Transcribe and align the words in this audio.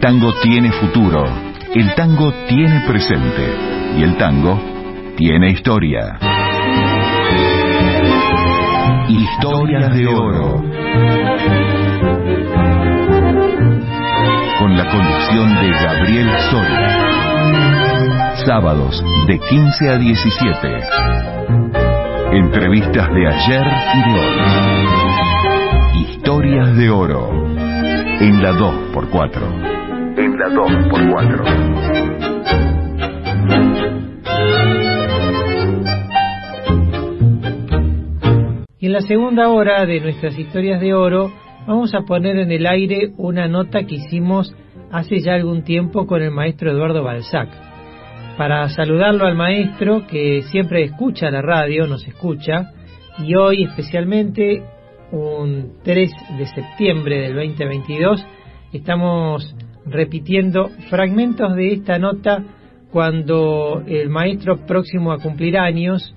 tango 0.00 0.32
tiene 0.42 0.72
futuro, 0.72 1.26
el 1.74 1.94
tango 1.94 2.32
tiene 2.48 2.80
presente 2.86 3.54
y 3.98 4.02
el 4.02 4.16
tango 4.16 4.58
tiene 5.14 5.50
historia. 5.50 6.18
Historias 9.08 9.94
de 9.94 10.06
oro. 10.06 10.64
Con 14.58 14.76
la 14.76 14.90
conducción 14.90 15.60
de 15.60 15.70
Gabriel 15.70 16.30
Soria. 16.50 18.36
Sábados 18.46 19.04
de 19.26 19.38
15 19.38 19.90
a 19.90 19.96
17. 19.98 20.80
Entrevistas 22.32 23.08
de 23.12 23.28
ayer 23.28 23.66
y 23.94 24.02
de 24.10 24.18
hoy. 24.18 24.38
Historias 26.08 26.74
de 26.74 26.90
oro. 26.90 27.28
En 28.20 28.42
la 28.42 28.52
2x4. 28.52 29.69
En 30.20 30.38
la 30.38 30.48
2x4. 30.48 31.44
Y 38.78 38.86
en 38.86 38.92
la 38.92 39.00
segunda 39.00 39.48
hora 39.48 39.86
de 39.86 40.00
nuestras 40.00 40.38
historias 40.38 40.78
de 40.82 40.92
oro 40.92 41.32
vamos 41.66 41.94
a 41.94 42.02
poner 42.02 42.36
en 42.36 42.52
el 42.52 42.66
aire 42.66 43.14
una 43.16 43.48
nota 43.48 43.84
que 43.84 43.94
hicimos 43.94 44.54
hace 44.92 45.20
ya 45.20 45.32
algún 45.32 45.64
tiempo 45.64 46.06
con 46.06 46.20
el 46.20 46.32
maestro 46.32 46.70
Eduardo 46.70 47.02
Balzac. 47.02 47.48
Para 48.36 48.68
saludarlo 48.68 49.24
al 49.24 49.36
maestro 49.36 50.06
que 50.06 50.42
siempre 50.50 50.84
escucha 50.84 51.30
la 51.30 51.40
radio, 51.40 51.86
nos 51.86 52.06
escucha, 52.06 52.72
y 53.20 53.36
hoy 53.36 53.62
especialmente 53.62 54.64
un 55.12 55.78
3 55.82 56.10
de 56.36 56.44
septiembre 56.44 57.22
del 57.22 57.36
2022 57.36 58.22
estamos 58.74 59.56
repitiendo 59.86 60.68
fragmentos 60.88 61.54
de 61.56 61.72
esta 61.72 61.98
nota 61.98 62.44
cuando 62.90 63.82
el 63.86 64.08
maestro 64.08 64.66
próximo 64.66 65.12
a 65.12 65.18
cumplir 65.18 65.56
años 65.56 66.14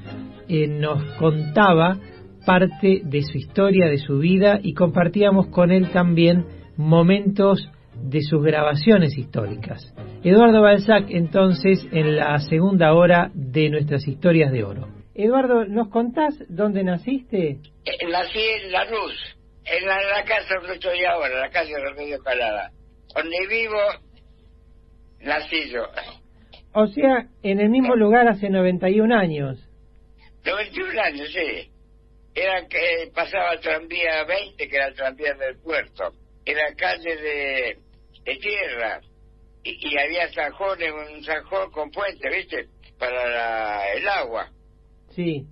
eh, 0.50 0.67
nos 0.67 1.03
contaba 1.17 1.97
parte 2.45 3.02
de 3.03 3.22
su 3.22 3.38
historia, 3.38 3.88
de 3.88 3.97
su 3.97 4.19
vida 4.19 4.59
y 4.61 4.73
compartíamos 4.73 5.47
con 5.47 5.72
él 5.72 5.91
también 5.91 6.45
momentos 6.75 7.69
de 7.95 8.22
sus 8.22 8.44
grabaciones 8.44 9.17
históricas. 9.17 9.94
Eduardo 10.23 10.61
Balzac 10.61 11.06
entonces 11.09 11.88
en 11.91 12.16
la 12.16 12.39
segunda 12.39 12.94
hora 12.94 13.31
de 13.34 13.69
nuestras 13.69 14.08
historias 14.08 14.52
de 14.52 14.64
oro. 14.64 14.88
Eduardo, 15.16 15.66
¿nos 15.66 15.89
contás 15.89 16.36
dónde 16.50 16.84
naciste? 16.84 17.59
Nací 18.09 18.39
en 18.64 18.72
La 18.72 18.86
Luz, 18.86 19.14
en 19.64 19.86
la, 19.86 20.23
casa 20.25 20.56
donde 20.59 20.73
estoy 20.73 21.06
ahora, 21.06 21.39
la 21.39 21.50
casa 21.50 21.69
de 21.69 21.91
Remedio 21.91 22.17
Calada. 22.23 22.72
Donde 23.13 23.47
vivo, 23.47 23.79
nací 25.19 25.69
yo. 25.69 25.83
O 26.73 26.87
sea, 26.87 27.27
en 27.43 27.59
el 27.59 27.69
mismo 27.69 27.95
lugar 27.95 28.27
hace 28.27 28.49
91 28.49 29.15
años. 29.15 29.69
91 30.43 31.01
años, 31.01 31.31
sí. 31.31 31.69
Era 32.35 32.67
que 32.67 33.11
pasaba 33.13 33.53
el 33.53 33.59
tranvía 33.59 34.23
20, 34.25 34.67
que 34.67 34.75
era 34.75 34.87
el 34.87 34.95
tranvía 34.95 35.33
del 35.35 35.59
puerto. 35.59 36.13
Era 36.45 36.73
calle 36.75 37.15
de, 37.15 37.77
de 38.25 38.35
tierra. 38.37 39.01
Y, 39.63 39.97
había 39.97 40.29
zanjones, 40.33 40.91
un 40.91 41.23
zanjón 41.23 41.71
con 41.71 41.91
puente, 41.91 42.27
¿viste? 42.29 42.67
Para 42.97 43.93
el 43.93 44.07
agua. 44.07 44.51
Sí. 45.11 45.45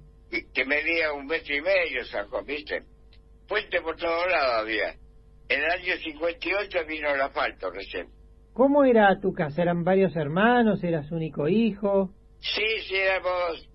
Que 0.53 0.65
medía 0.65 1.13
un 1.13 1.27
metro 1.27 1.55
y 1.55 1.61
medio, 1.61 2.03
zanjón, 2.05 2.45
¿viste? 2.45 2.81
Puente 3.47 3.79
por 3.81 3.95
todos 3.95 4.27
lados 4.29 4.63
había. 4.63 4.95
En 5.51 5.61
el 5.61 5.69
año 5.69 5.97
58 6.01 6.79
vino 6.87 7.13
el 7.13 7.21
asfalto 7.21 7.69
recién. 7.71 8.07
¿Cómo 8.53 8.85
era 8.85 9.19
tu 9.19 9.33
casa? 9.33 9.61
¿Eran 9.61 9.83
varios 9.83 10.15
hermanos? 10.15 10.81
¿Eras 10.81 11.11
único 11.11 11.49
hijo? 11.49 12.09
Sí, 12.39 12.79
sí, 12.87 12.95
éramos 12.95 13.67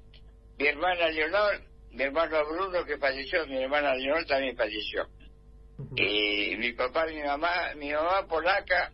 mi 0.58 0.66
hermana 0.68 1.08
Leonor, 1.08 1.60
mi 1.92 2.02
hermano 2.02 2.38
Bruno 2.48 2.82
que 2.86 2.96
falleció, 2.96 3.46
mi 3.46 3.62
hermana 3.62 3.94
Leonor 3.94 4.24
también 4.24 4.56
falleció. 4.56 5.06
Y 5.96 6.56
mi 6.56 6.72
papá, 6.72 7.04
mi 7.06 7.22
mamá, 7.22 7.74
mi 7.76 7.92
mamá 7.92 8.26
polaca, 8.26 8.90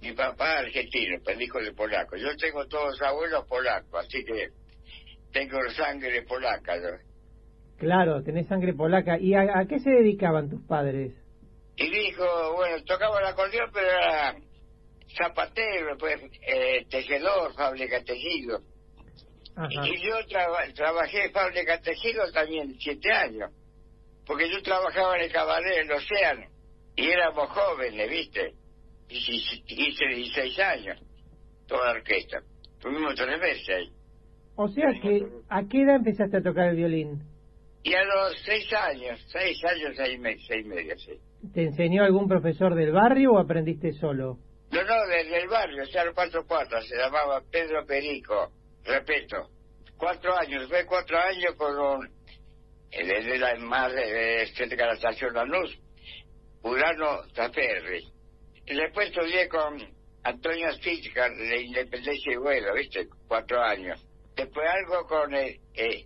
mi 0.00 0.10
papá 0.14 0.58
argentino, 0.58 1.18
pues 1.22 1.40
hijo 1.40 1.60
de 1.60 1.72
polaco. 1.74 2.16
Yo 2.16 2.36
tengo 2.36 2.66
todos 2.66 3.00
abuelos 3.02 3.46
polacos, 3.46 4.04
así 4.04 4.24
que 4.24 4.48
tengo 5.32 5.58
sangre 5.76 6.22
polaca. 6.22 6.74
Claro, 7.76 8.20
tenés 8.24 8.48
sangre 8.48 8.74
polaca. 8.74 9.16
¿Y 9.20 9.34
a, 9.34 9.64
qué 9.68 9.78
se 9.78 9.90
dedicaban 9.90 10.50
tus 10.50 10.62
padres? 10.62 11.12
Y 11.78 11.90
dijo, 11.90 12.54
bueno, 12.56 12.82
tocaba 12.84 13.20
el 13.20 13.26
acordeón, 13.26 13.70
pero 13.72 13.86
era 13.86 14.34
zapatero, 15.16 15.96
pues, 15.96 16.20
eh, 16.42 16.84
tejedor, 16.90 17.54
fábrica 17.54 18.02
tejido. 18.02 18.60
Y 19.70 20.06
yo 20.06 20.14
trabajé 20.74 21.26
en 21.26 21.32
fábrica 21.32 21.80
tejido 21.80 22.30
también 22.32 22.74
siete 22.80 23.12
años, 23.12 23.50
porque 24.26 24.50
yo 24.50 24.60
trabajaba 24.62 25.16
en 25.16 25.24
el 25.24 25.32
cabaret 25.32 25.76
del 25.76 25.92
océano, 25.92 26.46
y 26.96 27.06
éramos 27.06 27.48
jóvenes, 27.50 28.10
¿viste? 28.10 28.54
Hice 29.08 30.06
16 30.06 30.58
años, 30.58 31.00
toda 31.66 31.86
la 31.86 31.92
orquesta. 31.92 32.40
Tuvimos 32.80 33.14
tres 33.14 33.40
veces 33.40 33.68
ahí. 33.68 33.92
O 34.56 34.68
sea 34.68 34.90
que, 35.00 35.24
¿a 35.48 35.62
qué 35.68 35.82
edad 35.82 35.96
empezaste 35.96 36.38
a 36.38 36.42
tocar 36.42 36.70
el 36.70 36.76
violín? 36.76 37.22
Y 37.84 37.94
a 37.94 38.04
los 38.04 38.36
seis 38.44 38.72
años, 38.72 39.24
seis 39.28 39.64
años, 39.64 39.94
seis, 39.96 40.18
meses, 40.18 40.44
seis 40.48 40.66
meses, 40.66 41.02
sí. 41.04 41.27
¿Te 41.54 41.62
enseñó 41.62 42.04
algún 42.04 42.28
profesor 42.28 42.74
del 42.74 42.92
barrio 42.92 43.32
o 43.32 43.38
aprendiste 43.38 43.92
solo? 43.92 44.38
No, 44.70 44.82
no, 44.82 45.06
desde 45.06 45.42
el 45.42 45.48
barrio, 45.48 45.86
sea, 45.86 46.04
los 46.04 46.14
cuatro 46.46 46.82
se 46.82 46.96
llamaba 46.96 47.42
Pedro 47.50 47.86
Perico, 47.86 48.52
repito, 48.84 49.48
cuatro 49.96 50.36
años, 50.36 50.68
fue 50.68 50.84
cuatro 50.84 51.18
años 51.18 51.54
con 51.56 51.78
un, 51.78 52.08
desde 52.90 53.38
la 53.38 53.56
madre 53.56 54.12
de 54.12 54.42
estética 54.42 54.82
de 54.82 54.88
la 54.88 54.94
estación 54.94 55.34
Lanús, 55.34 55.78
Urano 56.62 57.22
Taferri. 57.34 58.04
Y 58.66 58.74
después 58.74 59.08
estudié 59.08 59.48
con 59.48 59.78
Antonio 60.24 60.72
Stichar 60.72 61.30
de 61.34 61.62
Independencia 61.62 62.32
y 62.32 62.36
Vuelo, 62.36 62.74
¿viste? 62.74 63.08
Cuatro 63.26 63.62
años. 63.62 64.04
Después 64.36 64.66
algo 64.68 65.06
con 65.06 65.34
el, 65.34 65.58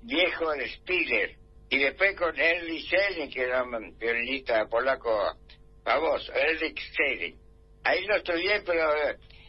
viejo 0.03 0.53
Spiller. 0.77 1.42
Y 1.73 1.79
después 1.79 2.15
con 2.17 2.39
Erlich 2.39 2.87
Selin, 2.87 3.31
que 3.31 3.45
era 3.45 3.63
un 3.63 3.97
violinista 3.97 4.67
polaco 4.67 5.39
famoso, 5.83 6.31
Erlich 6.35 6.79
Selin. 6.95 7.35
Ahí 7.83 8.05
lo 8.05 8.17
estudié, 8.17 8.61
pero 8.61 8.91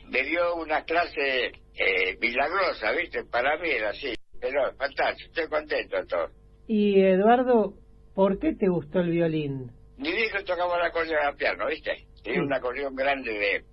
me 0.07 0.23
dio 0.23 0.55
una 0.55 0.85
clase 0.85 1.47
eh, 1.75 2.17
milagrosa, 2.21 2.93
¿viste? 2.93 3.25
Para 3.25 3.57
mí 3.57 3.69
era 3.71 3.89
así. 3.89 4.13
Pero 4.39 4.73
fantástico, 4.77 5.31
estoy 5.31 5.49
contento 5.49 5.97
todo. 6.07 6.29
Y 6.65 7.01
Eduardo, 7.01 7.73
¿por 8.15 8.39
qué 8.39 8.53
te 8.55 8.69
gustó 8.69 9.01
el 9.01 9.11
violín? 9.11 9.73
Mi 9.97 10.07
hijo 10.07 10.41
tocaba 10.45 10.77
el 10.77 10.83
acordeón 10.83 11.25
al 11.25 11.35
piano, 11.35 11.67
¿viste? 11.67 12.07
Tenía 12.23 12.41
un 12.41 12.53
acordeón 12.53 12.95
grande 12.95 13.33
de 13.33 13.65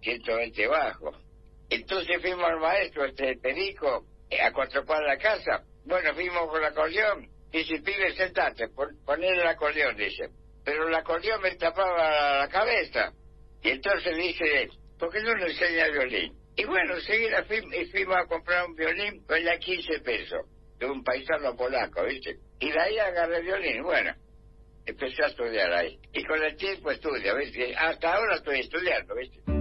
120 0.00 0.68
bajo. 0.68 1.12
Entonces 1.68 2.18
fuimos 2.22 2.46
al 2.46 2.60
maestro, 2.60 3.04
este 3.04 3.36
Perico, 3.36 4.06
eh, 4.30 4.40
a 4.40 4.54
cuatro 4.54 4.86
cuadras 4.86 5.06
de 5.06 5.16
la 5.16 5.22
casa. 5.22 5.64
Bueno, 5.84 6.14
fuimos 6.14 6.48
con 6.48 6.62
el 6.62 6.64
acordeón. 6.64 7.39
Dice, 7.50 7.80
pibe, 7.82 8.14
sentate, 8.14 8.68
poner 8.68 9.34
el 9.34 9.46
acordeón, 9.46 9.96
dice. 9.96 10.28
Pero 10.64 10.88
el 10.88 10.94
acordeón 10.94 11.42
me 11.42 11.54
tapaba 11.56 12.38
la 12.38 12.48
cabeza. 12.48 13.12
Y 13.62 13.70
entonces 13.70 14.16
dice, 14.16 14.68
¿por 14.98 15.12
qué 15.12 15.20
no 15.20 15.34
le 15.34 15.46
enseña 15.46 15.88
violín? 15.88 16.32
Y 16.56 16.64
bueno, 16.64 17.00
seguida 17.00 17.44
fuimos, 17.44 17.74
fuimos 17.90 18.16
a 18.16 18.26
comprar 18.26 18.66
un 18.66 18.74
violín, 18.74 19.24
pues 19.26 19.44
ya 19.44 19.56
15 19.58 20.00
pesos, 20.00 20.40
de 20.78 20.86
un 20.86 21.02
paisano 21.02 21.56
polaco, 21.56 22.04
¿viste? 22.04 22.36
Y 22.60 22.70
de 22.70 22.80
ahí 22.80 22.98
agarré 22.98 23.42
violín, 23.42 23.82
bueno, 23.82 24.14
empecé 24.86 25.24
a 25.24 25.28
estudiar 25.28 25.72
ahí. 25.72 25.98
Y 26.12 26.24
con 26.24 26.42
el 26.42 26.56
tiempo 26.56 26.90
estudio, 26.90 27.36
¿viste? 27.36 27.74
Hasta 27.76 28.14
ahora 28.14 28.36
estoy 28.36 28.60
estudiando, 28.60 29.14
¿viste? 29.14 29.59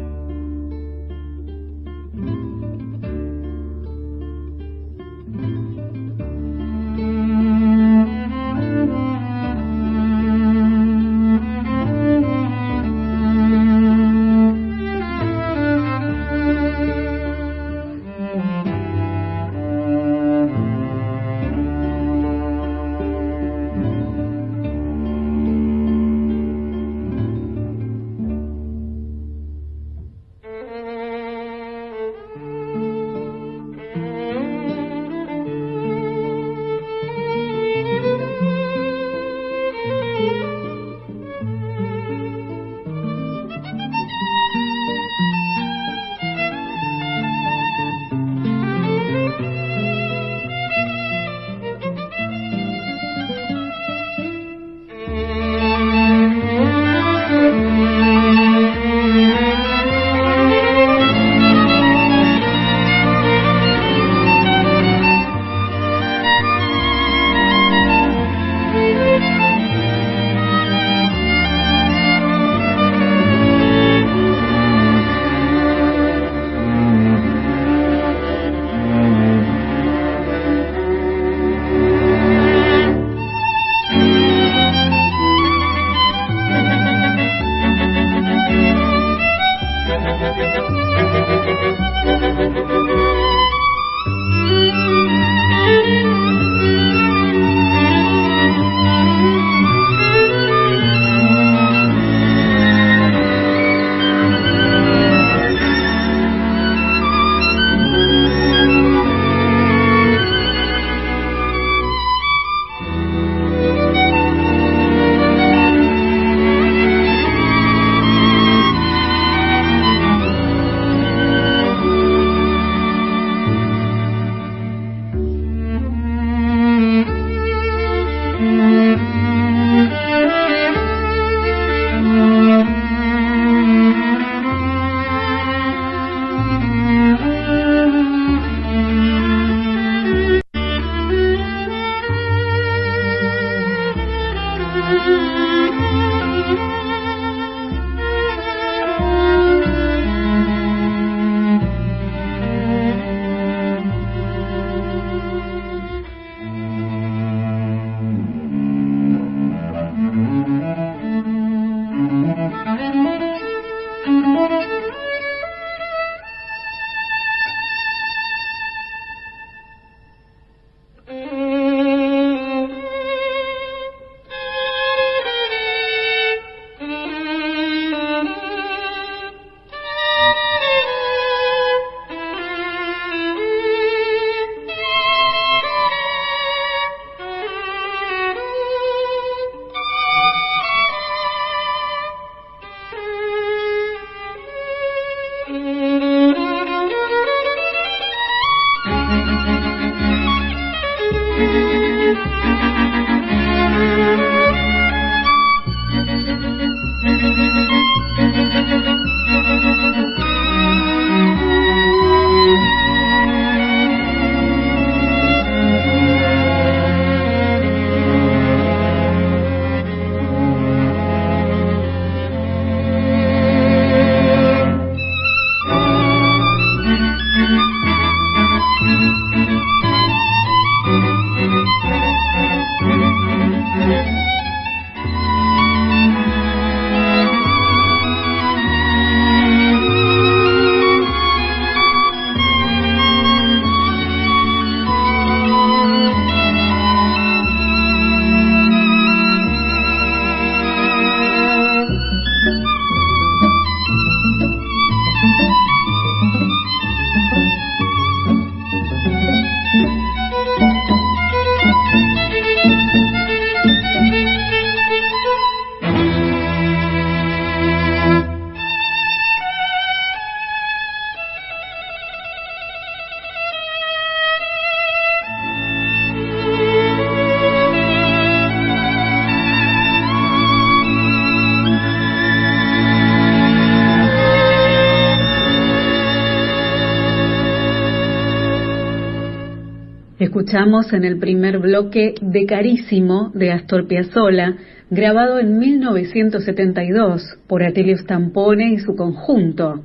Escuchamos 290.49 290.91
en 290.94 291.03
el 291.03 291.19
primer 291.19 291.59
bloque 291.59 292.15
de 292.19 292.47
Carísimo 292.47 293.29
de 293.35 293.51
Astor 293.51 293.87
Piazzolla, 293.87 294.56
grabado 294.89 295.37
en 295.37 295.59
1972 295.59 297.21
por 297.45 297.61
Atilio 297.61 297.95
Stampone 297.95 298.73
y 298.73 298.79
su 298.79 298.95
conjunto. 298.95 299.83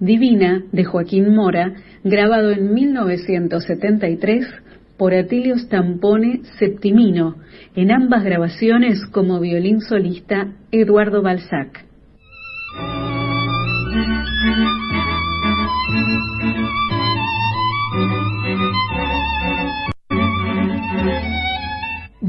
Divina 0.00 0.62
de 0.72 0.84
Joaquín 0.84 1.34
Mora, 1.34 1.74
grabado 2.04 2.52
en 2.52 2.72
1973 2.72 4.46
por 4.96 5.12
Atilio 5.12 5.58
Stampone 5.58 6.40
Septimino, 6.58 7.36
en 7.76 7.90
ambas 7.90 8.24
grabaciones 8.24 9.04
como 9.12 9.40
violín 9.40 9.82
solista 9.82 10.54
Eduardo 10.70 11.20
Balzac. 11.20 11.91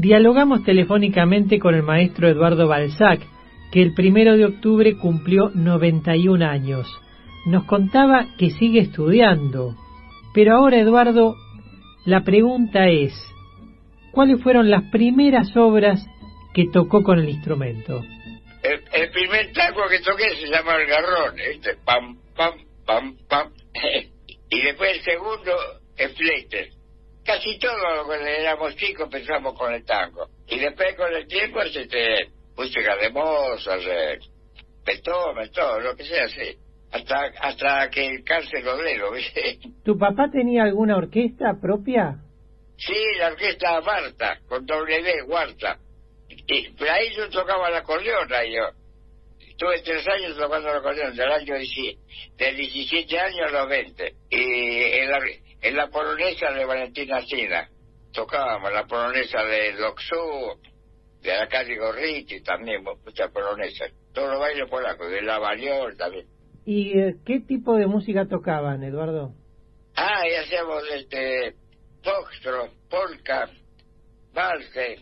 Dialogamos 0.04 0.62
telefónicamente 0.64 1.58
con 1.58 1.74
el 1.74 1.82
maestro 1.82 2.28
Eduardo 2.28 2.68
Balzac, 2.68 3.22
que 3.72 3.80
el 3.80 3.94
primero 3.94 4.36
de 4.36 4.44
octubre 4.44 4.98
cumplió 4.98 5.48
91 5.54 6.44
años. 6.44 6.86
Nos 7.46 7.64
contaba 7.64 8.26
que 8.38 8.50
sigue 8.50 8.80
estudiando. 8.80 9.74
Pero 10.34 10.56
ahora, 10.56 10.78
Eduardo, 10.78 11.36
la 12.04 12.22
pregunta 12.22 12.86
es, 12.90 13.14
¿cuáles 14.12 14.42
fueron 14.42 14.68
las 14.68 14.82
primeras 14.90 15.56
obras 15.56 16.04
que 16.52 16.66
tocó 16.70 17.02
con 17.02 17.18
el 17.18 17.30
instrumento? 17.30 18.02
El, 18.62 19.10
primer 19.10 19.52
tango 19.54 19.88
que 19.88 20.00
toqué 20.00 20.36
se 20.38 20.50
llama 20.52 20.76
El 20.76 20.86
Garrón, 20.86 21.34
este, 21.50 21.78
pam, 21.82 22.18
pam, 22.36 22.52
pam, 22.84 23.16
pam. 23.26 23.50
y 24.50 24.60
después 24.64 24.98
el 24.98 25.02
segundo, 25.02 25.52
el 25.96 26.10
flete 26.10 26.83
casi 27.24 27.58
todo 27.58 28.04
cuando 28.06 28.26
éramos 28.26 28.76
chicos 28.76 29.06
empezamos 29.06 29.58
con 29.58 29.72
el 29.72 29.84
tango. 29.84 30.28
Y 30.46 30.58
después 30.58 30.94
con 30.94 31.12
el 31.14 31.26
tiempo, 31.26 31.62
este, 31.62 32.28
música 32.56 32.96
de 32.96 33.10
Mozart, 33.10 33.82
de 33.82 34.18
Beethoven, 34.84 35.50
todo, 35.50 35.80
lo 35.80 35.96
que 35.96 36.04
sea, 36.04 36.28
sí. 36.28 36.56
Hasta, 36.92 37.32
hasta 37.40 37.90
que 37.90 38.06
el 38.06 38.24
cáncer 38.24 38.62
lo 38.62 39.12
¿viste? 39.12 39.58
¿Tu 39.84 39.98
papá 39.98 40.30
tenía 40.30 40.62
alguna 40.62 40.96
orquesta 40.96 41.58
propia? 41.60 42.20
Sí, 42.76 42.94
la 43.18 43.28
orquesta 43.28 43.80
Marta, 43.80 44.38
con 44.48 44.64
W, 44.64 45.22
Huarta. 45.26 45.78
Y, 46.28 46.70
pero 46.70 46.92
ahí 46.92 47.14
yo 47.16 47.28
tocaba 47.30 47.70
la 47.70 47.78
acordeón, 47.78 48.28
yo. 48.28 48.84
Estuve 49.40 49.82
tres 49.82 50.06
años 50.08 50.36
tocando 50.36 50.68
la 50.68 50.78
acordeón, 50.78 51.14
del 51.16 51.30
año 51.30 51.54
de 51.54 52.52
17 52.54 53.18
años 53.18 53.48
a 53.48 53.52
los 53.52 53.68
20. 53.68 54.14
Y 54.30 54.82
en 54.98 55.10
la, 55.10 55.20
en 55.64 55.76
la 55.76 55.88
polonesa 55.88 56.52
de 56.52 56.64
Valentina 56.66 57.22
Sina. 57.22 57.68
Tocábamos 58.12 58.70
la 58.70 58.84
polonesa 58.86 59.42
de 59.44 59.72
Doxú, 59.72 60.60
de 61.22 61.36
la 61.36 61.48
calle 61.48 61.78
Gorriti 61.78 62.42
también, 62.42 62.84
mucha 62.84 63.28
polonesa. 63.28 63.86
Todos 64.12 64.32
los 64.32 64.40
bailes 64.40 64.68
polacos, 64.68 65.10
de 65.10 65.22
la 65.22 65.38
Valiol 65.38 65.96
también. 65.96 66.26
¿Y 66.66 66.98
eh, 66.98 67.16
qué 67.24 67.40
tipo 67.40 67.76
de 67.76 67.86
música 67.86 68.26
tocaban, 68.28 68.84
Eduardo? 68.84 69.34
Ah, 69.96 70.28
y 70.28 70.34
hacíamos 70.34 70.82
este, 70.94 71.54
foxtrot, 72.02 72.70
polka, 72.90 73.48
valse, 74.34 74.98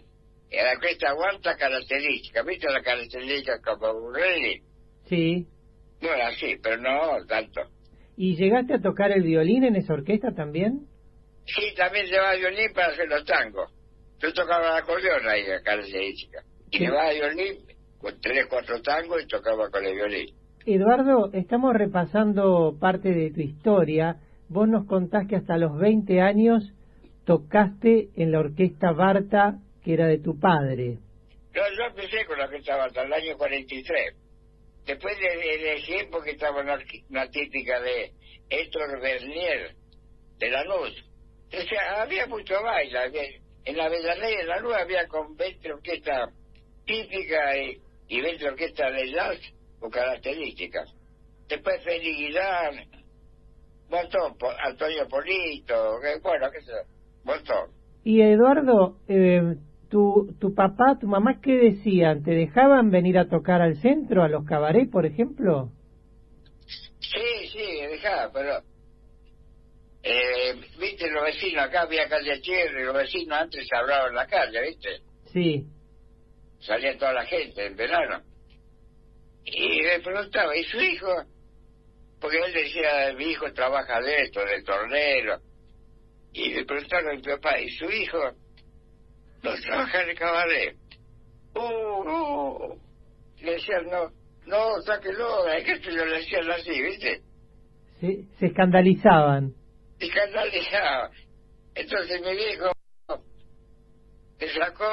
era 0.49 0.73
esta 0.89 1.11
aguanta 1.11 1.57
característica, 1.57 2.43
¿viste 2.43 2.71
la 2.71 2.83
característica 2.83 3.61
como 3.61 4.13
rey? 4.13 4.61
Sí. 5.07 5.47
No 6.01 6.09
era 6.09 6.29
así, 6.29 6.57
pero 6.63 6.77
no 6.77 7.27
tanto. 7.27 7.63
¿Y 8.25 8.37
llegaste 8.37 8.75
a 8.75 8.81
tocar 8.81 9.11
el 9.11 9.25
violín 9.25 9.65
en 9.65 9.75
esa 9.75 9.95
orquesta 9.95 10.33
también? 10.33 10.87
Sí, 11.45 11.75
también 11.77 12.07
llevaba 12.07 12.37
violín 12.37 12.73
para 12.73 12.93
hacer 12.93 13.09
los 13.09 13.25
tangos. 13.25 13.69
Yo 14.21 14.33
tocaba 14.33 14.63
la 14.63 14.77
acordeón 14.77 15.27
ahí 15.27 15.43
acá 15.51 15.75
en 15.75 16.15
chica. 16.15 16.39
Y 16.71 16.79
llevaba 16.79 17.11
violín 17.11 17.67
con 17.99 18.21
tres, 18.21 18.47
cuatro 18.49 18.81
tangos 18.81 19.25
y 19.25 19.27
tocaba 19.27 19.69
con 19.71 19.85
el 19.85 19.97
violín. 19.97 20.37
Eduardo, 20.65 21.33
estamos 21.33 21.75
repasando 21.75 22.77
parte 22.81 23.09
de 23.09 23.33
tu 23.33 23.41
historia. 23.41 24.19
Vos 24.49 24.69
nos 24.69 24.87
contás 24.87 25.27
que 25.27 25.35
hasta 25.35 25.57
los 25.57 25.77
20 25.77 26.21
años 26.21 26.73
tocaste 27.25 28.11
en 28.15 28.31
la 28.31 28.39
orquesta 28.39 28.93
Barta, 28.93 29.59
que 29.83 29.95
era 29.95 30.07
de 30.07 30.19
tu 30.19 30.39
padre. 30.39 31.01
Yo, 31.53 31.63
yo 31.77 31.85
empecé 31.89 32.25
con 32.27 32.39
la 32.39 32.45
orquesta 32.45 32.77
Barta, 32.77 33.03
el 33.03 33.13
año 33.13 33.37
43 33.37 34.22
después 34.85 35.19
de, 35.19 35.55
elegir 35.55 36.09
porque 36.11 36.33
estaba 36.33 36.61
una, 36.61 37.31
típica 37.31 37.81
de 37.81 38.13
Héctor 38.51 39.01
Bernier 39.01 39.75
de 40.39 40.51
la 40.51 40.65
luz 40.65 41.13
sea, 41.61 42.03
había 42.03 42.27
mucho 42.27 42.55
baile 42.63 43.41
en 43.65 43.77
la 43.77 43.85
Avellaneda 43.85 44.39
de 44.39 44.45
la 44.45 44.59
Luz 44.59 44.75
había 44.75 45.07
con 45.07 45.37
20 45.37 45.73
orquestas 45.73 46.31
típicas 46.85 47.57
y, 47.57 48.17
y 48.17 48.21
20 48.21 48.49
orquestas 48.49 48.93
de 48.93 49.13
jazz 49.13 49.39
con 49.79 49.91
características. 49.91 50.93
Después 51.49 51.83
Félix 51.85 52.19
Guilán 52.19 52.75
montón 53.89 54.35
Antonio 54.65 55.07
Polito 55.09 55.99
bueno 56.23 56.51
qué 56.51 56.61
sé 56.63 56.73
montón. 57.25 57.71
Y 58.05 58.21
Eduardo 58.23 58.97
eh, 59.07 59.57
¿Tu, 59.93 60.35
¿Tu 60.41 60.55
papá, 60.55 60.97
tu 60.99 61.07
mamá 61.07 61.39
qué 61.43 61.53
decían? 61.53 62.23
¿Te 62.23 62.31
dejaban 62.31 62.91
venir 62.91 63.19
a 63.19 63.29
tocar 63.29 63.61
al 63.61 63.77
centro, 63.77 64.23
a 64.23 64.29
los 64.29 64.47
cabarets, 64.47 64.91
por 64.91 65.05
ejemplo? 65.05 65.71
Sí, 66.99 67.49
sí, 67.53 67.79
me 67.83 67.89
dejaba, 67.89 68.33
pero... 68.33 68.63
Eh, 70.03 70.55
viste, 70.81 71.11
los 71.11 71.25
vecinos, 71.25 71.67
acá 71.67 71.83
había 71.83 72.09
calle 72.09 72.41
los 72.73 72.95
vecinos 72.95 73.39
antes 73.39 73.69
se 73.69 73.77
hablaban 73.77 74.09
en 74.09 74.15
la 74.15 74.27
calle, 74.27 74.63
¿viste? 74.63 74.89
Sí. 75.27 75.67
Salía 76.59 76.97
toda 76.97 77.13
la 77.13 77.27
gente 77.27 77.67
en 77.67 77.77
verano. 77.77 78.23
Y 79.45 79.83
me 79.83 80.01
preguntaba, 80.01 80.57
¿y 80.57 80.65
su 80.65 80.81
hijo? 80.81 81.13
Porque 82.19 82.39
él 82.39 82.55
decía, 82.55 83.13
mi 83.15 83.25
hijo 83.27 83.53
trabaja 83.53 84.01
de 84.01 84.23
esto, 84.23 84.41
de 84.41 84.63
tornero. 84.63 85.39
Y 86.33 86.55
le 86.55 86.65
preguntaron 86.65 87.11
a 87.11 87.15
mi 87.15 87.21
papá, 87.21 87.61
¿y 87.61 87.69
su 87.69 87.91
hijo? 87.91 88.42
No 89.43 89.55
trabaja 89.61 90.03
en 90.03 90.11
el 90.11 90.19
cabaret. 90.19 90.77
Uh, 91.55 92.05
no. 92.05 92.77
Le 93.41 93.53
decían, 93.53 93.87
no, 93.91 94.11
no, 94.47 94.81
sáquelo, 94.83 95.45
hay 95.47 95.65
que 95.65 95.79
se 95.81 95.91
lo 95.91 96.05
decían 96.05 96.51
así, 96.51 96.83
¿viste? 96.83 97.23
Sí, 98.01 98.29
se 98.39 98.47
escandalizaban. 98.47 99.53
Se 99.99 100.07
escandalizaban. 100.07 101.11
Entonces 101.75 102.21
mi 102.23 102.37
viejo 102.37 102.73
se 104.39 104.49
sacó, 104.49 104.91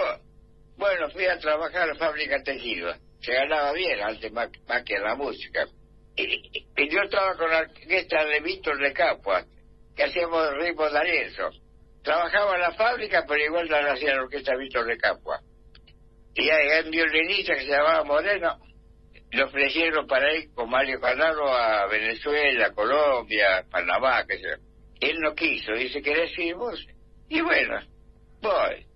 bueno, 0.78 1.10
fui 1.12 1.26
a 1.26 1.38
trabajar 1.38 1.84
a 1.84 1.88
la 1.88 1.96
fábrica 1.96 2.42
tejido. 2.44 2.94
Se 3.22 3.34
ganaba 3.34 3.74
bien, 3.74 4.02
antes 4.02 4.32
más, 4.32 4.50
que 4.86 4.96
en 4.96 5.04
la 5.04 5.16
música. 5.16 5.68
Y, 6.16 6.90
yo 6.90 7.02
estaba 7.02 7.36
con 7.36 7.50
la 7.50 7.60
orquesta 7.60 8.26
de 8.26 8.40
Víctor 8.40 8.78
de 8.82 8.94
Capua, 8.94 9.46
que 9.96 10.04
hacíamos 10.04 10.54
ritmos 10.60 10.92
de 10.92 10.98
Arienzo 10.98 11.50
trabajaba 12.10 12.56
en 12.56 12.62
la 12.62 12.72
fábrica, 12.72 13.24
pero 13.28 13.44
igual 13.44 13.68
la 13.70 13.94
hacía 13.94 14.16
la 14.16 14.24
orquesta 14.24 14.56
Víctor 14.56 14.88
de 14.88 14.98
Capua. 14.98 15.40
Y 16.34 16.50
hay 16.50 16.84
un 16.84 16.90
violinista 16.90 17.54
que 17.54 17.62
se 17.62 17.68
llamaba 17.68 18.04
Moreno, 18.04 18.58
le 19.32 19.44
ofrecieron 19.44 20.08
para 20.08 20.34
ir 20.34 20.52
con 20.56 20.72
Mario 20.72 21.00
Canaro 21.00 21.54
a 21.54 21.86
Venezuela, 21.86 22.72
Colombia, 22.72 23.64
Panamá, 23.70 24.26
que 24.26 24.40
sea. 24.40 24.58
Él 25.02 25.20
no 25.20 25.36
quiso, 25.36 25.74
dice, 25.74 26.02
¿querés 26.02 26.36
ir 26.40 26.56
vos? 26.56 26.84
Y 27.30 27.42
bueno, 27.42 27.80
voy. 28.42 28.88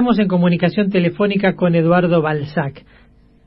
Estamos 0.00 0.18
en 0.18 0.28
comunicación 0.28 0.88
telefónica 0.88 1.54
con 1.54 1.74
Eduardo 1.74 2.22
Balzac. 2.22 2.86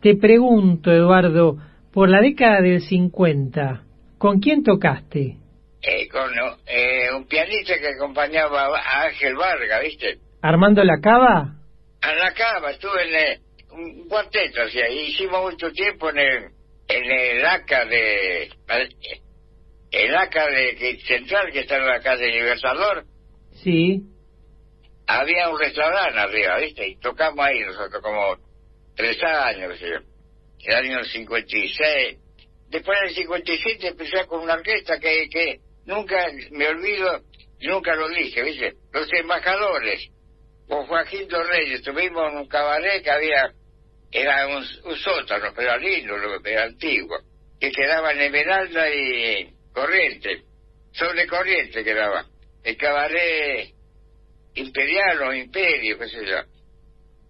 Te 0.03 0.15
pregunto, 0.15 0.91
Eduardo, 0.91 1.57
por 1.91 2.11
la 2.11 2.21
década 2.21 2.61
del 2.61 2.79
50, 2.81 3.81
¿con 4.19 4.39
quién 4.39 4.61
tocaste? 4.61 5.37
Eh, 5.81 6.07
con 6.09 6.29
eh, 6.67 7.11
un 7.17 7.25
pianista 7.25 7.73
que 7.79 7.87
acompañaba 7.87 8.67
a 8.67 9.05
Ángel 9.07 9.33
Vargas, 9.35 9.81
¿viste? 9.81 10.19
¿Armando 10.43 10.83
la 10.83 10.99
Cava? 11.01 11.55
A 12.03 12.13
la 12.13 12.31
Cava, 12.35 12.69
estuve 12.69 13.01
en 13.01 13.15
eh, 13.15 13.39
un 13.71 14.07
cuarteto, 14.07 14.61
o 14.63 14.69
sea, 14.69 14.87
hicimos 14.91 15.53
mucho 15.53 15.71
tiempo 15.71 16.11
en 16.11 16.19
el, 16.19 16.43
en 16.87 17.03
el 17.03 17.45
ACA 17.47 17.85
de... 17.85 18.49
El 19.89 20.15
ACA 20.15 20.45
de, 20.51 20.99
Central, 20.99 21.51
que 21.51 21.61
está 21.61 21.77
en 21.77 21.87
la 21.87 21.99
calle 21.99 22.27
Libertador. 22.27 23.05
Sí 23.53 24.12
había 25.07 25.49
un 25.49 25.59
restaurante 25.59 26.19
arriba, 26.19 26.57
¿viste? 26.59 26.87
Y 26.87 26.95
tocamos 26.97 27.45
ahí 27.45 27.59
nosotros 27.59 28.01
como 28.01 28.37
tres 28.95 29.21
años, 29.23 29.79
yo. 29.79 29.99
El 30.65 30.75
año 30.75 31.03
56. 31.03 32.17
Después 32.69 32.99
del 33.01 33.15
57 33.15 33.87
empecé 33.87 34.25
con 34.27 34.41
una 34.41 34.53
orquesta 34.53 34.97
que, 34.99 35.27
que 35.29 35.59
nunca 35.85 36.27
me 36.51 36.67
olvido, 36.67 37.21
nunca 37.61 37.95
lo 37.95 38.09
dije, 38.09 38.41
¿viste? 38.43 38.73
Los 38.91 39.11
embajadores, 39.13 40.09
con 40.67 40.85
Joaquín 40.87 41.27
Reyes, 41.29 41.81
tuvimos 41.81 42.33
un 42.33 42.47
cabaret 42.47 43.03
que 43.03 43.11
había, 43.11 43.51
era 44.11 44.47
un, 44.47 44.63
sótano, 44.95 45.51
pero 45.55 45.77
lindo, 45.77 46.15
era 46.45 46.63
antiguo, 46.63 47.17
que 47.59 47.71
quedaba 47.71 48.11
en 48.13 48.21
Esmeralda 48.21 48.89
y 48.89 49.53
Corriente, 49.73 50.43
sobre 50.93 51.27
Corriente 51.27 51.83
quedaba. 51.83 52.25
El 52.63 52.77
cabaret 52.77 53.72
imperial 54.55 55.21
o 55.21 55.33
imperio, 55.33 55.97
qué 55.97 56.07
sé 56.07 56.25
yo. 56.25 56.37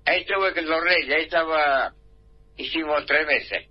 Ahí 0.06 0.22
estuve 0.22 0.54
con 0.54 0.66
los 0.66 0.84
reyes, 0.84 1.16
ahí 1.16 1.24
estaba, 1.24 1.94
hicimos 2.58 3.06
tres 3.06 3.26
meses. 3.26 3.68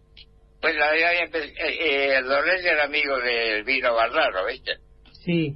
Pues 0.60 0.76
la 0.76 0.94
eh, 0.94 1.30
eh, 1.34 2.20
los 2.22 2.44
reyes 2.44 2.64
era 2.64 2.84
amigo 2.84 3.18
del 3.18 3.64
vino 3.64 3.94
Barraro, 3.94 4.46
¿viste? 4.46 4.76
Sí. 5.24 5.54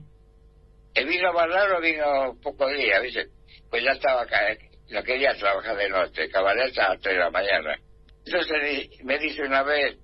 El 0.94 1.06
vino 1.06 1.32
Barraro 1.32 1.80
vino 1.80 2.36
pocos 2.42 2.72
días, 2.76 3.02
¿viste? 3.02 3.26
Pues 3.70 3.84
ya 3.84 3.92
estaba 3.92 4.22
acá, 4.22 4.50
eh, 4.50 4.58
no 4.90 5.02
quería 5.02 5.34
trabajar 5.36 5.76
de 5.76 5.88
noche, 5.88 6.28
caballero 6.28 6.72
a 6.82 6.88
las 6.90 7.00
tres 7.00 7.14
de 7.14 7.20
la 7.20 7.30
mañana. 7.30 7.76
Entonces 8.24 8.90
me 9.04 9.18
dice 9.18 9.42
una 9.42 9.62
vez, 9.62 9.96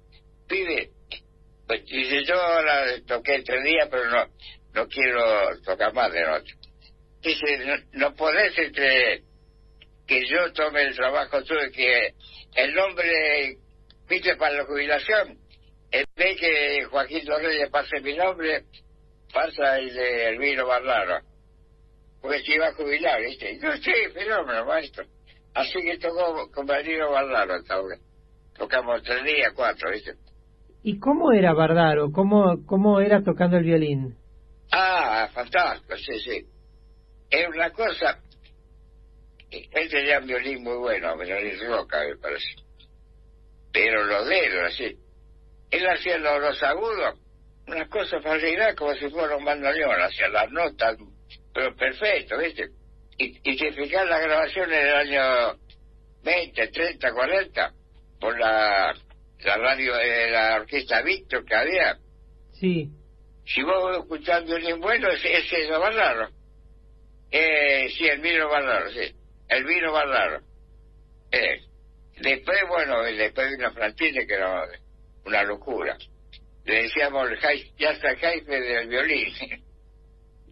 pide, 0.48 0.90
pues 1.66 1.84
dice 1.86 2.22
yo 2.24 2.40
ahora 2.40 2.84
toqué 3.06 3.42
tres 3.42 3.64
días, 3.64 3.88
pero 3.90 4.08
no, 4.08 4.26
no 4.74 4.86
quiero 4.86 5.60
tocar 5.64 5.92
más 5.92 6.12
de 6.12 6.22
noche 6.22 6.54
dice, 7.22 7.86
no, 7.92 8.14
podés 8.14 8.58
este, 8.58 9.22
que 10.06 10.26
yo 10.28 10.52
tome 10.52 10.82
el 10.82 10.94
trabajo 10.94 11.42
tuyo, 11.44 11.70
que 11.72 12.14
el 12.56 12.74
nombre, 12.74 13.56
viste, 14.08 14.36
para 14.36 14.56
la 14.56 14.64
jubilación, 14.64 15.38
en 15.90 16.04
vez 16.16 16.38
que 16.38 16.84
Joaquín 16.90 17.24
Torres 17.24 17.70
pase 17.70 18.00
mi 18.00 18.16
nombre, 18.16 18.64
pasa 19.32 19.78
el 19.78 19.94
de 19.94 20.28
Elviro 20.30 20.66
Barraro. 20.66 21.20
Porque 22.20 22.40
se 22.40 22.54
iba 22.54 22.68
a 22.68 22.74
jubilar, 22.74 23.20
¿viste? 23.20 23.58
Yo 23.60 23.72
sí, 23.76 23.92
fenómeno, 24.12 24.64
maestro. 24.64 25.04
Así 25.54 25.80
que 25.82 25.98
tocó 25.98 26.50
con 26.52 26.70
Elviro 26.70 27.10
Barraro 27.10 27.54
hasta 27.54 27.74
ahora. 27.74 27.96
Tocamos 28.56 29.02
tres 29.02 29.24
días, 29.24 29.52
cuatro, 29.54 29.90
¿viste? 29.90 30.14
¿Y 30.84 30.98
cómo 30.98 31.32
era 31.32 31.52
Bardaro? 31.52 32.10
¿Cómo, 32.10 32.66
¿Cómo 32.66 33.00
era 33.00 33.22
tocando 33.22 33.56
el 33.56 33.64
violín? 33.64 34.16
Ah, 34.72 35.28
fantástico, 35.32 35.96
sí, 35.96 36.20
sí 36.20 36.51
es 37.32 37.48
una 37.48 37.70
cosa. 37.70 38.18
Él 39.50 39.90
tenía 39.90 40.18
un 40.18 40.26
violín 40.26 40.62
muy 40.62 40.76
bueno, 40.76 41.16
violín 41.16 41.58
roca, 41.66 42.04
me 42.04 42.16
parece. 42.16 42.54
Pero 43.72 44.04
los 44.04 44.28
dedos, 44.28 44.72
así. 44.72 44.96
Él 45.70 45.86
hacía 45.88 46.18
los, 46.18 46.62
agudos, 46.62 47.18
una 47.66 47.88
cosa 47.88 48.20
fascinante 48.20 48.76
como 48.76 48.94
si 48.94 49.08
fuera 49.08 49.36
un 49.36 49.44
bandoneón, 49.44 50.00
hacía 50.02 50.28
las 50.28 50.50
notas, 50.50 50.96
pero 51.54 51.74
perfecto, 51.74 52.36
¿viste? 52.38 52.68
Y, 53.16 53.50
y 53.50 53.58
si 53.58 53.70
fijas 53.72 54.06
las 54.06 54.22
grabaciones 54.22 54.84
del 54.84 54.94
año 54.94 55.58
20, 56.22 56.68
30, 56.68 57.12
40, 57.12 57.72
por 58.20 58.38
la, 58.38 58.94
la 59.44 59.56
radio 59.56 59.94
de 59.96 60.30
la 60.30 60.56
orquesta 60.56 61.02
Víctor 61.02 61.44
que 61.46 61.54
había. 61.54 61.96
Sí. 62.52 62.90
Si 63.46 63.62
vos 63.62 63.96
escuchás 63.98 64.44
violín 64.44 64.80
bueno, 64.80 65.08
ese 65.08 65.38
es 65.38 65.52
eso 65.52 65.80
más 65.80 65.94
raro. 65.94 66.28
Eh, 67.32 67.88
sí, 67.88 68.06
el 68.06 68.20
vino 68.20 68.48
Barraro, 68.48 68.90
sí. 68.90 69.14
El 69.48 69.64
vino 69.64 69.92
Barraro. 69.92 70.40
Eh. 71.32 71.60
Después, 72.20 72.58
bueno, 72.68 73.02
después 73.02 73.50
vino 73.56 73.72
Frantini, 73.72 74.26
que 74.26 74.34
era 74.34 74.64
una 75.24 75.42
locura. 75.42 75.96
Le 76.64 76.82
decíamos, 76.82 77.28
ya 77.78 77.90
está 77.90 78.14
jefe 78.16 78.60
del 78.60 78.88
violín. 78.88 79.32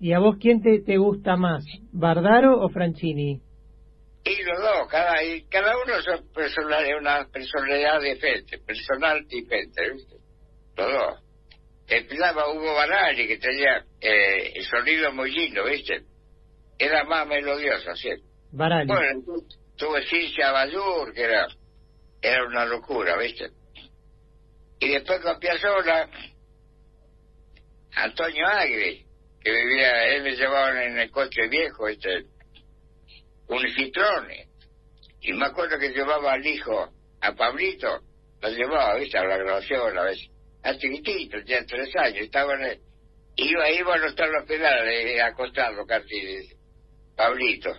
¿Y 0.01 0.15
a 0.15 0.19
vos 0.19 0.37
quién 0.41 0.63
te, 0.63 0.81
te 0.81 0.97
gusta 0.97 1.37
más, 1.37 1.63
Bardaro 1.93 2.59
o 2.59 2.71
Franchini? 2.71 3.43
Y 4.25 4.43
los 4.43 4.59
dos, 4.59 4.89
cada, 4.89 5.23
y 5.23 5.43
cada 5.45 5.75
uno 5.77 6.01
son 6.01 6.33
personalidad, 6.33 6.99
una 6.99 7.29
personalidad 7.31 8.01
diferente, 8.01 8.59
personal 8.59 9.27
diferente, 9.27 9.93
¿viste? 9.93 10.17
Los 10.77 10.93
dos. 10.93 11.23
Empezaba 11.87 12.51
Hugo 12.51 12.75
Banali, 12.75 13.27
que 13.27 13.39
tenía 13.39 13.85
eh, 14.01 14.53
el 14.55 14.65
sonido 14.65 15.13
muy 15.13 15.31
lindo, 15.33 15.65
¿viste? 15.65 16.03
Era 16.81 17.05
más 17.05 17.27
melodiosa, 17.27 17.95
sí. 17.95 18.09
Bueno, 18.87 19.23
tuve 19.77 20.03
Cincia 20.07 20.51
Bayur, 20.51 21.13
que 21.13 21.23
era, 21.23 21.47
era 22.23 22.47
una 22.47 22.65
locura, 22.65 23.19
¿viste? 23.19 23.51
Y 24.81 24.89
después 24.89 25.21
con 25.21 25.39
Piazzolla, 25.39 26.09
Antonio 27.93 28.47
Agri, 28.47 29.05
que 29.43 29.51
vivía, 29.51 30.07
él 30.15 30.23
me 30.23 30.35
llevaba 30.35 30.83
en 30.83 30.99
el 30.99 31.11
coche 31.11 31.49
viejo, 31.49 31.87
este, 31.87 32.25
un 33.49 33.69
citrone. 33.75 34.49
Y 35.21 35.35
me 35.35 35.47
acuerdo 35.47 35.79
que 35.79 35.91
llevaba 35.91 36.33
al 36.33 36.47
hijo, 36.47 36.89
a 37.21 37.35
Pablito, 37.35 38.01
lo 38.41 38.49
llevaba, 38.49 38.97
¿viste? 38.97 39.19
A 39.19 39.25
la 39.25 39.37
grabación 39.37 39.99
a 39.99 40.05
veces. 40.05 40.31
A 40.63 40.75
chiquitito, 40.79 41.39
tenía 41.45 41.65
tres 41.67 41.95
años, 41.97 42.23
estaba 42.23 42.55
en 42.55 42.63
el, 42.65 42.81
iba, 43.37 43.71
iba 43.71 43.95
a 43.95 43.99
notar 43.99 44.31
los 44.31 44.47
pedales, 44.47 45.23
acostado 45.23 45.85
casi 45.87 46.60
Pablito. 47.21 47.77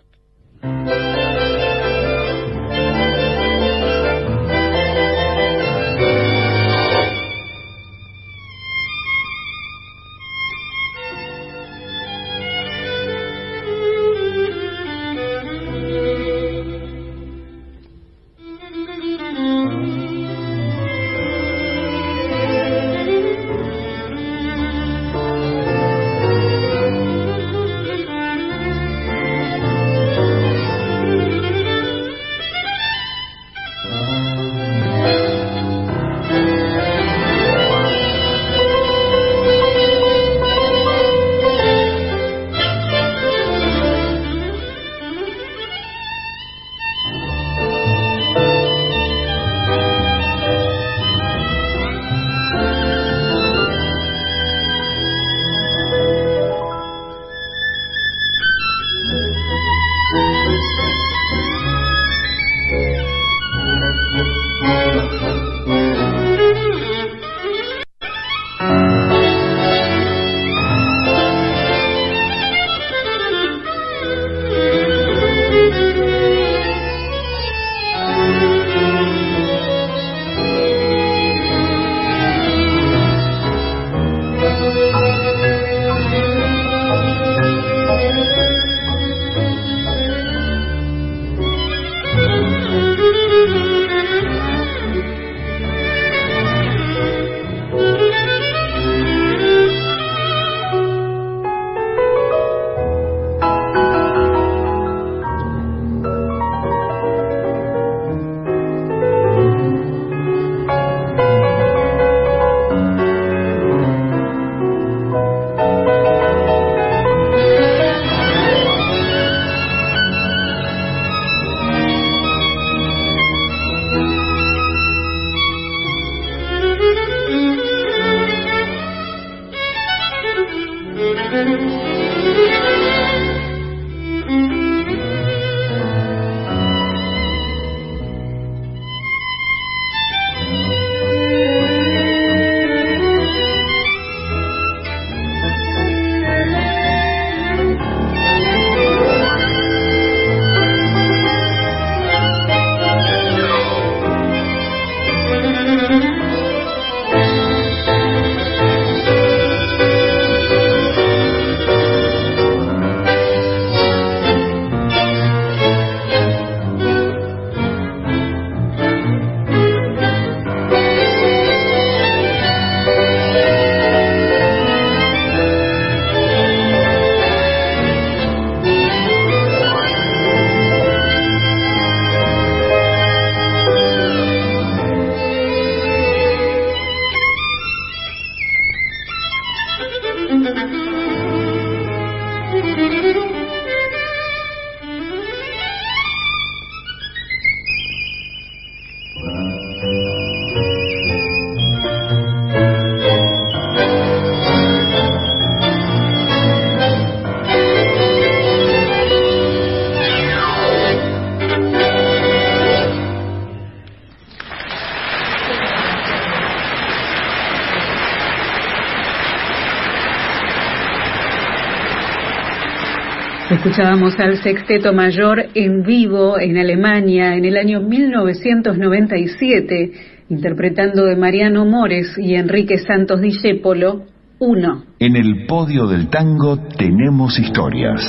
Escuchábamos 223.63 224.19
al 224.19 224.41
Sexteto 224.41 224.91
Mayor 224.91 225.45
en 225.54 225.84
vivo 225.84 226.39
en 226.39 226.58
Alemania 226.58 227.36
en 227.36 227.45
el 227.45 227.58
año 227.58 227.82
1997, 227.82 229.91
interpretando 230.30 231.06
de 231.06 231.15
Mariano 231.15 231.63
Mores 231.63 232.17
y 232.17 232.34
Enrique 232.34 232.80
Santos 232.80 233.21
Discépolo, 233.21 234.08
Uno. 234.39 234.86
En 234.97 235.15
el 235.15 235.45
podio 235.45 235.86
del 235.86 236.10
tango 236.10 236.58
tenemos 236.76 237.38
historias. 237.38 238.02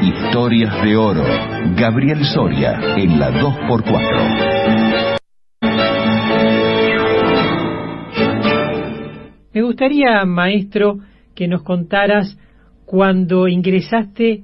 Historias 0.00 0.82
de 0.82 0.96
oro. 0.96 1.24
Gabriel 1.76 2.24
Soria 2.24 2.80
en 2.96 3.18
la 3.18 3.30
2x4. 3.30 4.47
Gustaría, 9.78 10.24
maestro, 10.24 10.98
que 11.36 11.46
nos 11.46 11.62
contaras 11.62 12.36
cuando 12.84 13.46
ingresaste 13.46 14.42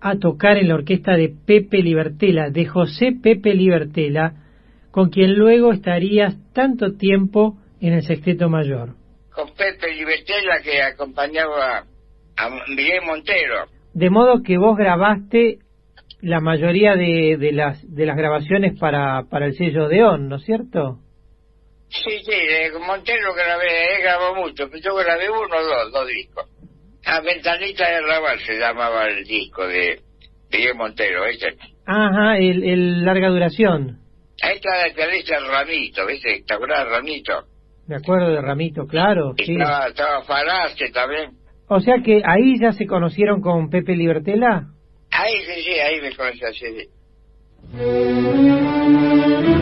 a 0.00 0.16
tocar 0.16 0.56
en 0.56 0.68
la 0.68 0.76
orquesta 0.76 1.18
de 1.18 1.28
Pepe 1.28 1.82
Libertela, 1.82 2.48
de 2.48 2.64
José 2.64 3.12
Pepe 3.22 3.52
Libertela, 3.52 4.32
con 4.90 5.10
quien 5.10 5.34
luego 5.34 5.70
estarías 5.70 6.34
tanto 6.54 6.94
tiempo 6.94 7.58
en 7.78 7.92
el 7.92 8.04
Sexteto 8.04 8.48
Mayor. 8.48 8.94
Con 9.34 9.48
Pepe 9.48 9.92
Libertela 9.98 10.62
que 10.62 10.80
acompañaba 10.80 11.84
a 12.38 12.50
Miguel 12.66 13.02
Montero. 13.04 13.66
De 13.92 14.08
modo 14.08 14.42
que 14.42 14.56
vos 14.56 14.78
grabaste 14.78 15.58
la 16.22 16.40
mayoría 16.40 16.96
de, 16.96 17.36
de 17.38 17.52
las 17.52 17.82
de 17.94 18.06
las 18.06 18.16
grabaciones 18.16 18.78
para, 18.78 19.24
para 19.28 19.44
el 19.44 19.52
sello 19.56 19.88
de 19.88 20.04
ON, 20.04 20.30
¿no 20.30 20.36
es 20.36 20.44
cierto? 20.44 21.00
Sí, 22.02 22.18
sí, 22.24 22.32
eh, 22.32 22.70
Montero 22.84 23.34
grabé, 23.34 23.94
él 23.96 24.02
grabó 24.02 24.34
mucho, 24.34 24.68
pero 24.68 24.82
yo 24.82 24.94
grabé 24.96 25.30
uno 25.30 25.56
o 25.56 25.62
dos, 25.62 25.92
dos 25.92 26.08
discos. 26.08 26.46
A 27.06 27.20
Ventanita 27.20 27.88
de 27.88 28.00
Raval 28.00 28.40
se 28.40 28.58
llamaba 28.58 29.06
el 29.06 29.24
disco 29.24 29.66
de 29.66 30.00
Miguel 30.50 30.74
Montero, 30.74 31.24
ese. 31.26 31.54
Ajá, 31.86 32.36
el, 32.38 32.64
el 32.64 33.04
larga 33.04 33.28
duración. 33.28 34.00
Ahí 34.42 34.56
está 34.56 34.86
el 34.86 34.94
dice 35.12 35.34
Ramito, 35.38 36.06
¿viste? 36.06 36.42
¿Te 36.46 36.54
acuerdas 36.54 36.84
de 36.84 36.90
Ramito? 36.90 37.44
Me 37.86 37.96
acuerdo 37.96 38.30
de 38.30 38.40
Ramito, 38.40 38.86
claro. 38.86 39.34
Y 39.36 39.44
Sí. 39.44 39.52
Estaba, 39.52 39.86
estaba 39.88 40.22
Faraste 40.24 40.90
también. 40.90 41.30
O 41.68 41.80
sea 41.80 41.96
que 42.04 42.22
ahí 42.24 42.58
ya 42.60 42.72
se 42.72 42.86
conocieron 42.86 43.40
con 43.40 43.70
Pepe 43.70 43.94
Libertela. 43.94 44.68
Ahí 45.10 45.34
sí, 45.46 45.62
sí, 45.62 45.78
ahí 45.78 46.00
me 46.00 46.14
conocí 46.16 46.44
así. 46.44 46.66
sí. 47.76 49.53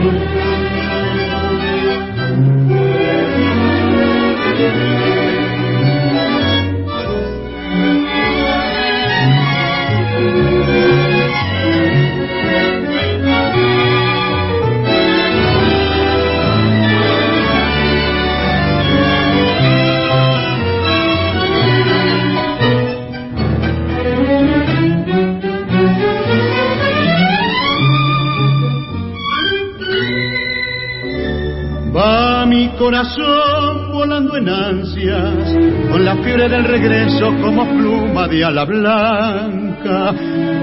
Mi 32.62 32.68
corazón 32.78 33.90
volando 33.90 34.36
en 34.36 34.48
ansias, 34.48 35.56
con 35.90 36.04
la 36.04 36.14
fiebre 36.18 36.48
del 36.48 36.62
regreso 36.62 37.34
como 37.42 37.66
pluma 37.66 38.28
de 38.28 38.44
ala 38.44 38.64
blanca. 38.64 40.14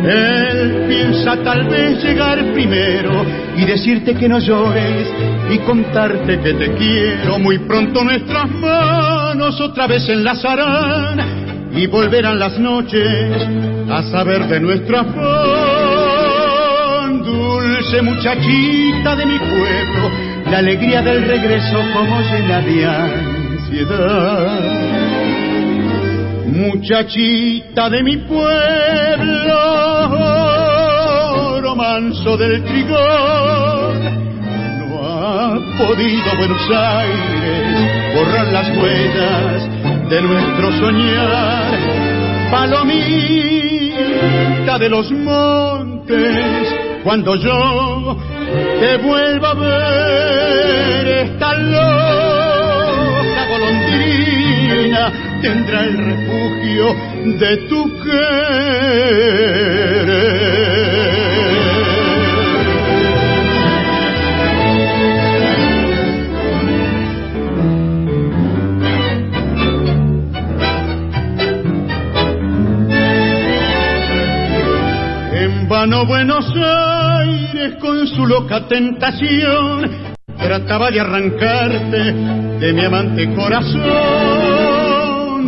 Él 0.03 0.85
piensa 0.87 1.35
tal 1.43 1.67
vez 1.67 2.01
llegar 2.01 2.53
primero 2.53 3.25
y 3.57 3.65
decirte 3.65 4.15
que 4.15 4.29
no 4.29 4.39
llores 4.39 5.09
y 5.49 5.57
contarte 5.59 6.39
que 6.39 6.53
te 6.53 6.73
quiero. 6.75 7.37
Muy 7.37 7.59
pronto 7.59 8.01
nuestras 8.01 8.49
manos 8.49 9.59
otra 9.59 9.85
vez 9.87 10.07
enlazarán 10.07 11.19
y 11.73 11.85
volverán 11.87 12.39
las 12.39 12.57
noches 12.59 13.45
a 13.89 14.03
saber 14.03 14.47
de 14.47 14.61
nuestro 14.61 14.99
afán. 14.99 16.29
Dulce 17.23 18.01
muchachita 18.01 19.17
de 19.17 19.25
mi 19.25 19.37
pueblo, 19.37 20.09
la 20.51 20.57
alegría 20.59 21.01
del 21.01 21.25
regreso 21.25 21.79
como 21.93 22.21
llena 22.21 22.59
de 22.61 22.85
ansiedad. 22.85 24.59
Muchachita 26.47 27.89
de 27.89 28.03
mi 28.03 28.17
pueblo, 28.17 29.59
oro 31.55 31.75
manso 31.75 32.35
del 32.37 32.63
trigón, 32.63 33.99
no 34.79 34.99
ha 35.03 35.59
podido 35.77 36.35
Buenos 36.37 36.69
Aires 36.71 38.15
borrar 38.15 38.47
las 38.51 38.69
huellas 38.75 39.69
de 40.09 40.21
nuestro 40.21 40.71
soñar. 40.79 41.77
Palomita 42.51 43.59
de 44.79 44.89
los 44.89 45.11
montes, 45.11 46.75
cuando 47.03 47.35
yo 47.35 48.17
te 48.79 48.97
vuelva 48.97 49.51
a 49.51 49.53
ver, 49.55 51.07
esta 51.07 51.53
loca 51.53 53.47
golondrina 53.49 55.11
tendrá 55.41 55.85
el 55.85 55.97
refugio 55.97 56.95
de 57.39 57.57
tu 57.67 57.99
querer. 58.03 58.89
En 75.33 75.67
vano 75.67 76.05
Buenos 76.05 76.45
Aires 76.55 76.98
su 78.19 78.27
loca 78.27 78.67
tentación. 78.67 79.89
Trataba 80.37 80.91
de 80.91 80.99
arrancarte 80.99 82.11
de 82.59 82.73
mi 82.73 82.83
amante 82.83 83.33
corazón, 83.33 83.79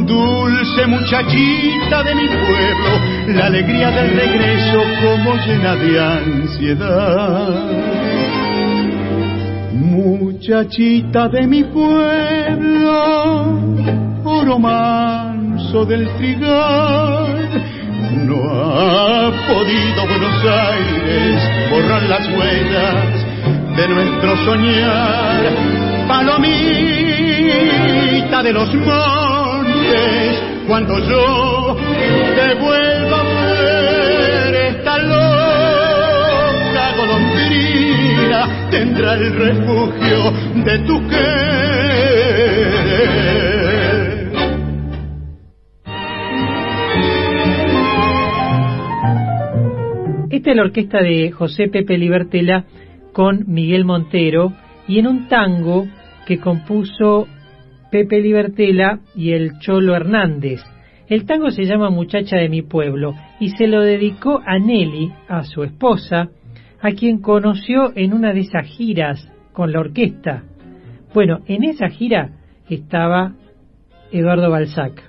dulce 0.05 0.85
muchachita 0.87 2.01
de 2.03 2.15
mi 2.15 2.27
pueblo, 2.27 2.91
la 3.35 3.47
alegría 3.47 3.91
del 3.91 4.15
regreso 4.15 4.83
como 5.01 5.35
llena 5.45 5.75
de 5.75 5.99
ansiedad. 5.99 7.49
Muchachita 9.73 11.27
de 11.27 11.47
mi 11.47 11.65
pueblo, 11.65 13.59
oro 14.23 14.59
manso 14.59 15.83
del 15.85 16.07
trigal, 16.15 17.49
no 18.11 18.35
ha 18.51 19.31
podido 19.47 20.05
Buenos 20.07 20.43
Aires 20.43 21.41
borrar 21.69 22.03
las 22.03 22.27
huellas 22.27 23.25
de 23.75 23.87
nuestro 23.87 24.35
soñar, 24.45 25.41
palomita 26.07 26.41
de 28.43 28.53
los 28.53 28.73
montes, 28.73 30.39
cuando 30.67 30.99
yo 30.99 31.77
te 32.35 32.53
vuelva 32.55 33.19
a 33.19 33.23
ver 33.23 34.55
esta 34.55 34.97
loca 34.97 36.91
golondrina 36.97 38.67
tendrá 38.69 39.13
el 39.13 39.33
refugio 39.33 40.31
de 40.63 40.79
tu 40.79 41.07
querer. 41.07 41.50
Es 50.43 50.55
la 50.55 50.63
orquesta 50.63 51.03
de 51.03 51.29
José 51.29 51.67
Pepe 51.67 51.99
Libertela 51.99 52.65
con 53.13 53.43
Miguel 53.45 53.85
Montero 53.85 54.51
y 54.87 54.97
en 54.97 55.05
un 55.05 55.27
tango 55.27 55.85
que 56.25 56.39
compuso 56.39 57.27
Pepe 57.91 58.21
Libertela 58.21 59.01
y 59.15 59.33
el 59.33 59.59
Cholo 59.59 59.95
Hernández. 59.95 60.61
El 61.07 61.25
tango 61.25 61.51
se 61.51 61.65
llama 61.65 61.91
Muchacha 61.91 62.37
de 62.37 62.49
mi 62.49 62.63
pueblo 62.63 63.13
y 63.39 63.49
se 63.49 63.67
lo 63.67 63.81
dedicó 63.81 64.41
a 64.43 64.57
Nelly, 64.57 65.13
a 65.27 65.43
su 65.43 65.61
esposa, 65.61 66.29
a 66.81 66.91
quien 66.91 67.21
conoció 67.21 67.95
en 67.95 68.11
una 68.11 68.33
de 68.33 68.39
esas 68.39 68.65
giras 68.65 69.31
con 69.53 69.71
la 69.71 69.79
orquesta. 69.79 70.43
Bueno, 71.13 71.41
en 71.45 71.63
esa 71.65 71.89
gira 71.89 72.31
estaba 72.67 73.35
Eduardo 74.11 74.49
Balzac 74.49 75.03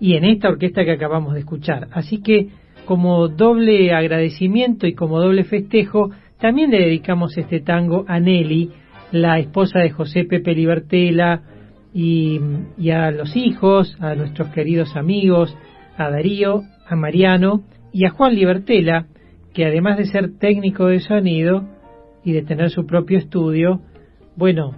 y 0.00 0.14
en 0.14 0.24
esta 0.24 0.48
orquesta 0.48 0.84
que 0.84 0.92
acabamos 0.92 1.34
de 1.34 1.40
escuchar. 1.40 1.86
Así 1.92 2.20
que 2.20 2.48
como 2.86 3.28
doble 3.28 3.92
agradecimiento 3.92 4.86
y 4.86 4.94
como 4.94 5.20
doble 5.20 5.44
festejo, 5.44 6.10
también 6.40 6.70
le 6.70 6.78
dedicamos 6.78 7.36
este 7.36 7.60
tango 7.60 8.04
a 8.08 8.18
Nelly, 8.20 8.70
la 9.12 9.38
esposa 9.38 9.80
de 9.80 9.90
José 9.90 10.24
Pepe 10.24 10.54
Libertela, 10.54 11.42
y, 11.98 12.40
a 12.90 13.10
los 13.10 13.34
hijos, 13.36 13.96
a 14.00 14.14
nuestros 14.14 14.48
queridos 14.50 14.94
amigos, 14.96 15.56
a 15.96 16.10
Darío, 16.10 16.62
a 16.86 16.94
Mariano 16.94 17.62
y 17.90 18.04
a 18.04 18.10
Juan 18.10 18.34
Libertela, 18.34 19.06
que 19.54 19.64
además 19.64 19.96
de 19.96 20.04
ser 20.04 20.38
técnico 20.38 20.88
de 20.88 21.00
sonido 21.00 21.66
y 22.22 22.32
de 22.32 22.42
tener 22.42 22.68
su 22.68 22.84
propio 22.84 23.16
estudio, 23.16 23.80
bueno, 24.36 24.76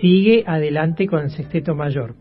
sigue 0.00 0.44
adelante 0.46 1.06
con 1.06 1.24
el 1.24 1.30
sexteto 1.30 1.74
mayor. 1.74 2.14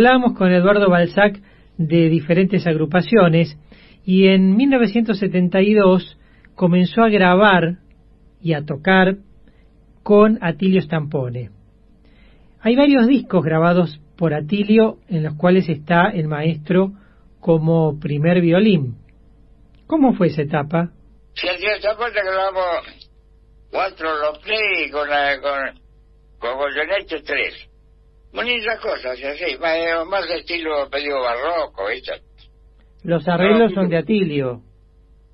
Hablábamos 0.00 0.32
con 0.32 0.50
Eduardo 0.50 0.88
Balzac 0.88 1.38
de 1.76 2.08
diferentes 2.08 2.66
agrupaciones 2.66 3.58
y 4.02 4.28
en 4.28 4.56
1972 4.56 6.18
comenzó 6.54 7.02
a 7.02 7.10
grabar 7.10 7.80
y 8.40 8.54
a 8.54 8.64
tocar 8.64 9.16
con 10.02 10.38
Atilio 10.40 10.80
Stampone. 10.80 11.50
Hay 12.62 12.76
varios 12.76 13.08
discos 13.08 13.44
grabados 13.44 14.00
por 14.16 14.32
Atilio 14.32 15.00
en 15.10 15.22
los 15.22 15.34
cuales 15.34 15.68
está 15.68 16.08
el 16.08 16.28
maestro 16.28 16.92
como 17.38 18.00
primer 18.00 18.40
violín. 18.40 18.96
¿Cómo 19.86 20.14
fue 20.14 20.28
esa 20.28 20.40
etapa? 20.40 20.92
Sí, 21.34 21.46
Atilio 21.46 21.76
Stampone 21.76 22.12
grabamos 22.14 23.10
cuatro 23.70 24.08
los 24.18 24.38
play 24.38 24.90
con, 24.90 25.10
la, 25.10 25.38
con, 25.42 25.78
con 26.38 26.58
tres 27.22 27.69
Bonitas 28.32 28.80
cosas, 28.80 29.18
así, 29.22 29.56
más, 29.58 30.06
más 30.06 30.28
de 30.28 30.38
estilo 30.38 30.88
medio 30.90 31.20
barroco, 31.20 31.88
¿viste? 31.88 32.12
Los 33.02 33.26
arreglos 33.26 33.72
son 33.72 33.88
de 33.88 33.96
Atilio. 33.96 34.62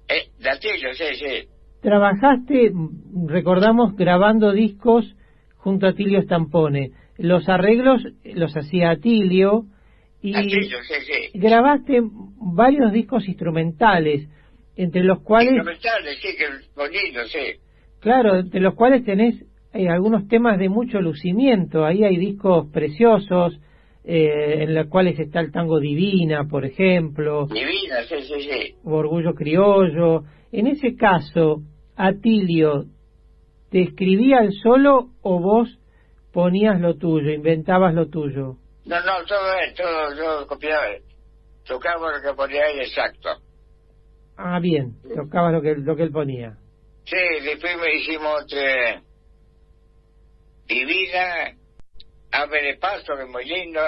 Eh, 0.09 0.29
de 0.39 0.51
Atilio, 0.51 0.95
sí, 0.95 1.05
sí. 1.15 1.49
Trabajaste, 1.83 2.73
recordamos, 3.27 3.97
grabando 3.97 4.53
discos 4.53 5.15
junto 5.57 5.87
a 5.87 5.91
Atilio 5.91 6.23
Stampone. 6.23 6.93
Los 7.19 7.49
arreglos 7.49 8.03
los 8.25 8.57
hacía 8.57 8.91
Atilio 8.91 9.65
y 10.23 10.35
Atilio, 10.35 10.79
sí, 10.83 10.95
sí. 11.05 11.39
grabaste 11.39 12.01
varios 12.03 12.93
discos 12.93 13.29
instrumentales, 13.29 14.29
entre 14.77 15.03
los 15.03 15.23
cuales... 15.23 15.53
Instrumentales, 15.53 16.19
sí, 16.21 16.29
que 16.37 16.47
bonito, 16.75 17.25
sí. 17.27 17.61
Claro, 18.01 18.37
entre 18.39 18.61
los 18.61 18.75
cuales 18.75 19.05
tenés 19.05 19.45
eh, 19.77 19.89
algunos 19.89 20.29
temas 20.29 20.59
de 20.59 20.69
mucho 20.69 21.01
lucimiento. 21.01 21.85
Ahí 21.85 22.05
hay 22.05 22.17
discos 22.17 22.69
preciosos, 22.73 23.59
eh, 24.05 24.63
en 24.63 24.75
los 24.75 24.87
cuales 24.87 25.19
está 25.19 25.41
el 25.41 25.53
tango 25.53 25.81
Divina, 25.81 26.47
por 26.49 26.65
ejemplo. 26.65 27.47
Divina, 27.47 28.03
sí, 28.09 28.23
sí, 28.23 28.41
sí. 28.41 28.75
Orgullo 28.85 29.35
Criollo. 29.35 30.23
En 30.53 30.67
ese 30.69 30.97
caso, 30.97 31.63
Atilio, 31.97 32.85
¿te 33.71 33.83
escribía 33.83 34.41
el 34.41 34.53
solo 34.53 35.09
o 35.23 35.41
vos 35.41 35.79
ponías 36.33 36.81
lo 36.81 36.97
tuyo, 36.97 37.31
inventabas 37.33 37.95
lo 37.95 38.09
tuyo? 38.09 38.57
No, 38.85 39.01
no, 39.01 39.25
todo 39.27 39.39
todo, 39.77 40.15
yo 40.17 40.47
copiaba, 40.47 40.85
tocaba 41.67 42.17
lo 42.17 42.23
que 42.23 42.37
ponía 42.37 42.63
él 42.71 42.81
exacto. 42.81 43.31
Ah, 44.37 44.61
bien, 44.61 44.95
tocabas 45.15 45.53
lo 45.53 45.63
que, 45.63 45.75
lo 45.77 45.97
que 45.97 46.05
él 46.05 46.13
ponía. 46.13 46.57
Sí, 47.05 47.17
después 47.45 47.77
me 47.81 47.95
hicimos 47.97 48.45
otra 48.45 49.03
divina, 50.67 51.57
ave 52.33 52.63
de 52.63 52.77
paso, 52.77 53.17
que 53.17 53.23
es 53.23 53.29
muy 53.29 53.45
lindo. 53.45 53.81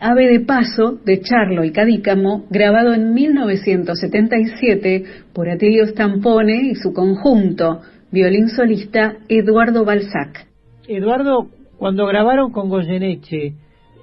Ave 0.00 0.28
de 0.28 0.40
Paso 0.40 0.98
de 1.04 1.20
Charlo 1.20 1.62
y 1.62 1.72
Cadícamo, 1.72 2.46
grabado 2.48 2.94
en 2.94 3.12
1977 3.12 5.04
por 5.34 5.50
Atilio 5.50 5.86
Stampone 5.86 6.70
y 6.70 6.74
su 6.74 6.94
conjunto, 6.94 7.82
violín 8.10 8.48
solista 8.48 9.16
Eduardo 9.28 9.84
Balzac. 9.84 10.46
Eduardo, 10.88 11.48
cuando 11.76 12.06
grabaron 12.06 12.50
con 12.50 12.70
Goyeneche, 12.70 13.52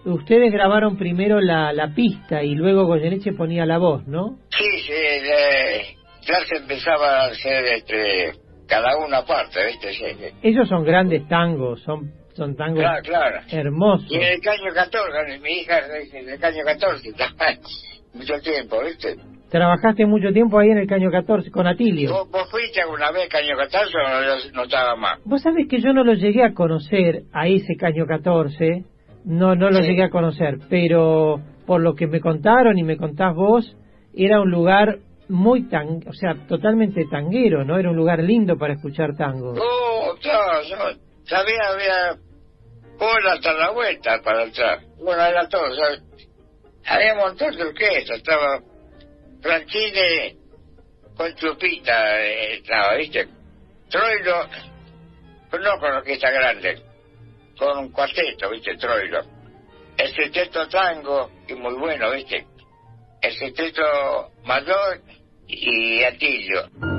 ustedes 0.05 0.53
grabaron 0.53 0.97
primero 0.97 1.41
la, 1.41 1.73
la 1.73 1.95
pista 1.95 2.43
y 2.43 2.53
luego 2.53 2.85
Goyeneche 2.85 3.33
ponía 3.33 3.65
la 3.65 3.79
voz, 3.79 4.07
¿no? 4.07 4.37
Sí, 4.55 4.65
sí, 4.85 4.93
ya 6.27 6.45
se 6.45 6.57
empezaba 6.57 7.23
a 7.23 7.27
hacer 7.29 7.65
este, 7.75 8.33
cada 8.67 8.97
una 8.97 9.19
aparte, 9.19 9.65
¿viste? 9.65 9.93
Sí, 9.93 10.05
sí. 10.19 10.25
Esos 10.43 10.67
son 10.67 10.83
grandes 10.83 11.27
tangos, 11.27 11.81
son 11.81 12.11
son 12.37 12.55
tangos 12.55 12.79
Claro, 12.79 13.01
claro. 13.03 13.37
hermosos. 13.51 14.09
Y 14.11 14.15
en 14.15 14.23
el 14.23 14.39
caño 14.41 14.73
14, 14.73 15.39
mi 15.41 15.51
hija 15.59 15.79
en 16.13 16.29
el 16.29 16.39
caño 16.39 16.63
14, 16.63 17.09
mucho 18.13 18.33
tiempo, 18.41 18.77
¿viste? 18.83 19.15
Trabajaste 19.49 20.05
mucho 20.05 20.31
tiempo 20.33 20.59
ahí 20.59 20.71
en 20.71 20.77
el 20.79 20.87
Caño 20.87 21.09
14 21.09 21.51
con 21.51 21.67
Atilio. 21.67 22.11
¿Vos, 22.11 22.29
vos 22.29 22.51
fuiste 22.51 22.81
alguna 22.81 23.11
vez 23.11 23.29
caño 23.29 23.55
14 23.55 23.93
o 23.95 24.09
no, 24.09 24.51
no 24.55 24.63
estaba 24.63 24.95
más? 24.97 25.19
Vos 25.23 25.41
sabés 25.41 25.67
que 25.69 25.79
yo 25.79 25.93
no 25.93 26.03
lo 26.03 26.15
llegué 26.15 26.43
a 26.43 26.53
conocer 26.53 27.21
a 27.31 27.47
ese 27.47 27.77
Caño 27.77 28.05
14, 28.05 28.83
no 29.23 29.55
no 29.55 29.69
lo 29.69 29.81
Sí. 29.81 29.87
llegué 29.87 30.03
a 30.03 30.09
conocer, 30.09 30.57
pero 30.69 31.39
por 31.65 31.79
lo 31.81 31.95
que 31.95 32.07
me 32.07 32.19
contaron 32.19 32.77
y 32.77 32.83
me 32.83 32.97
contás 32.97 33.33
vos, 33.35 33.73
era 34.13 34.41
un 34.41 34.51
lugar 34.51 34.97
muy 35.29 35.69
tan, 35.69 35.99
o 36.07 36.13
sea, 36.13 36.35
totalmente 36.49 37.05
tanguero, 37.09 37.63
¿no? 37.63 37.77
Era 37.79 37.89
un 37.89 37.95
lugar 37.95 38.19
lindo 38.23 38.57
para 38.57 38.73
escuchar 38.73 39.15
tango. 39.15 39.53
Oh, 39.53 40.13
claro, 40.21 40.61
yo 40.69 40.75
sabía, 41.23 41.59
había 41.71 42.19
cola 42.97 43.33
hasta 43.33 43.53
la 43.53 43.69
vuelta 43.71 44.21
para 44.21 44.43
entrar. 44.43 44.81
Bueno, 44.97 45.23
era 45.23 45.47
todo, 45.47 45.75
¿sabes? 45.75 46.01
Había 46.85 47.13
un 47.13 47.19
montón 47.19 47.55
de 47.55 47.63
orquestas, 47.63 48.17
estaba 48.17 48.61
Franchini 49.41 50.37
con 51.15 51.33
Chupita, 51.35 52.21
eh, 52.21 52.53
estaba, 52.55 52.95
¿viste? 52.95 53.27
Troilo, 53.89 54.47
no 55.51 55.79
con 55.79 55.91
orquesta 55.91 56.29
grande, 56.29 56.81
con 57.57 57.77
un 57.77 57.91
cuarteto, 57.91 58.49
¿viste? 58.51 58.77
Troilo. 58.77 59.21
El 59.97 60.13
sexteto 60.13 60.67
tango, 60.67 61.31
y 61.47 61.55
muy 61.55 61.73
bueno, 61.73 62.11
¿viste? 62.11 62.45
El 63.21 63.33
sexteto 63.33 64.31
mayor 64.43 65.01
y 65.47 66.03
Atillo. 66.03 66.96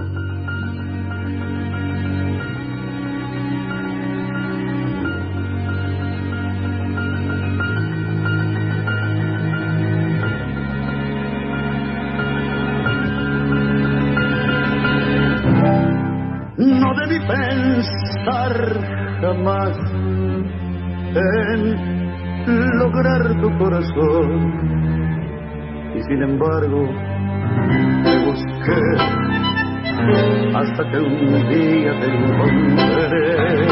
Jamás 19.21 19.77
en 21.15 21.61
lograr 22.79 23.41
tu 23.41 23.59
corazón. 23.59 24.29
Y 25.95 26.03
sin 26.03 26.23
embargo, 26.23 26.89
te 28.05 28.25
busqué 28.25 28.81
hasta 30.55 30.91
que 30.91 30.99
un 30.99 31.49
día 31.49 31.93
te 32.01 32.07
encontré. 32.07 33.67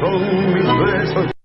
Con 0.00 0.54
mis 0.54 0.68
besos 0.84 1.35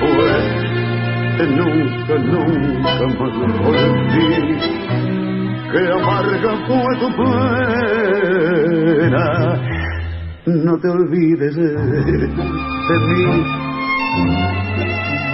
pues 0.00 0.44
que 1.36 1.46
nunca, 1.46 2.14
nunca 2.18 3.04
más 3.18 3.34
volví. 3.58 4.30
Que 5.72 5.82
amarga 5.90 6.52
fue 6.66 6.92
tu 7.00 7.08
pena, 9.06 9.26
no 10.46 10.72
te 10.78 10.88
olvides 10.88 11.54
de, 11.56 11.62
mí, 13.08 13.24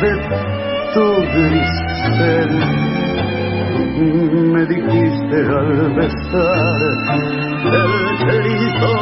de 0.00 0.12
tu 0.94 1.06
grisel 1.34 2.52
me 4.52 4.64
dijiste 4.66 5.36
al 5.36 5.94
besar 5.94 6.80
el 7.64 7.92
grito 8.26 8.92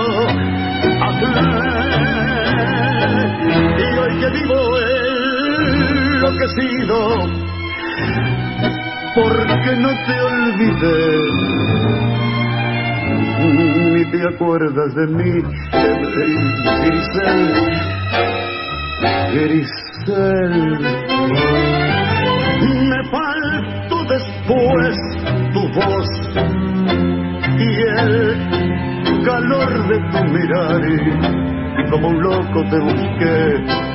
aquel 1.03 2.26
que 4.19 4.29
vivo 4.31 4.79
enloquecido 6.19 6.99
porque 9.15 9.77
no 9.77 9.91
te 10.07 10.21
olvidé 10.21 11.09
ni 13.95 14.05
te 14.11 14.21
acuerdas 14.35 14.95
de 14.95 15.07
mí 15.07 15.43
Grisel 16.83 17.43
Grisel 19.35 20.79
me 22.89 23.01
faltó 23.11 23.97
después 24.05 24.97
tu 25.53 25.63
voz 25.79 26.09
y 27.59 27.71
el 27.99 28.57
calor 29.25 29.71
de 29.89 29.99
tu 30.11 30.25
mirar 30.33 30.81
y, 30.85 31.91
como 31.91 32.09
un 32.09 32.23
loco 32.23 32.65
te 32.71 32.79
busqué 32.81 33.86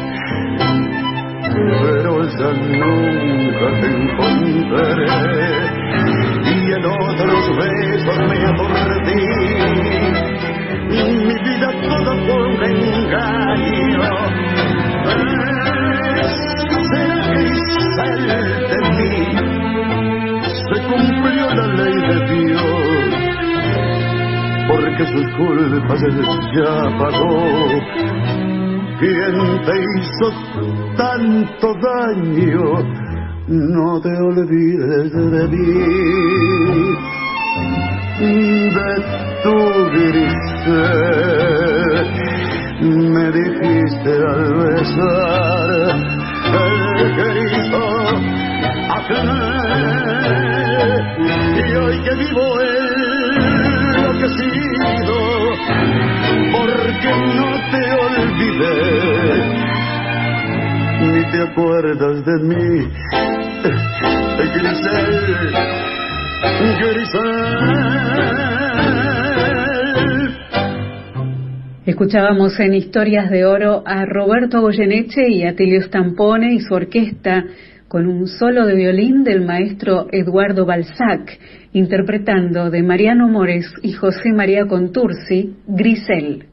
pero 1.81 2.11
ya 2.23 2.51
nunca 2.53 3.67
te 3.81 3.87
encontraré. 3.87 5.05
Y 6.43 6.71
en 6.73 6.85
otros 6.85 7.43
besos 7.57 8.19
me 8.29 8.37
aturdí 8.45 9.61
mi 10.91 11.37
vida 11.37 11.69
toda 11.81 12.13
fue 12.25 12.39
un 12.47 12.63
engaño. 12.63 14.01
Será 16.89 17.17
cristal 17.31 18.21
de 18.71 18.79
mí. 18.97 19.15
Se 20.67 20.77
cumplió 20.89 21.45
la 21.53 21.67
ley 21.67 21.97
de 22.09 22.17
Dios. 22.33 23.11
Porque 24.67 25.03
sus 25.05 25.27
culpas 25.37 26.01
ya 26.55 26.73
pagó. 26.97 27.35
Quien 28.99 29.35
te 29.65 29.75
hizo 29.97 30.27
tanto 31.01 31.67
daño 31.81 32.67
no 33.47 33.99
te 34.01 34.13
olvides 34.29 35.11
de 35.11 35.43
mí. 35.47 35.65
De 38.77 38.91
tu 39.43 39.57
grisel 39.93 40.85
me 43.15 43.25
dijiste 43.39 44.11
al 44.31 44.43
besar 44.61 45.69
el 46.61 46.75
grito 47.17 47.83
aquel. 48.97 49.29
Y 51.57 51.69
hoy 51.81 51.97
que 52.03 52.13
vivo 52.21 52.45
enloquecido 54.05 55.17
porque 56.53 57.11
no 57.37 57.49
te 57.71 57.81
olvidé 58.05 59.60
Escuchábamos 71.85 72.59
en 72.59 72.73
Historias 72.73 73.29
de 73.29 73.45
Oro 73.45 73.83
a 73.85 74.05
Roberto 74.05 74.61
Goyeneche 74.61 75.29
y 75.29 75.43
a 75.43 75.55
Tilio 75.55 75.81
Stampone 75.81 76.53
y 76.53 76.59
su 76.59 76.73
orquesta 76.73 77.45
con 77.87 78.07
un 78.07 78.27
solo 78.27 78.65
de 78.65 78.75
violín 78.75 79.23
del 79.23 79.45
maestro 79.45 80.07
Eduardo 80.11 80.65
Balzac, 80.65 81.37
interpretando 81.73 82.69
de 82.69 82.83
Mariano 82.83 83.27
Mores 83.27 83.65
y 83.81 83.91
José 83.93 84.31
María 84.33 84.65
Contursi, 84.67 85.55
Grisel. 85.67 86.50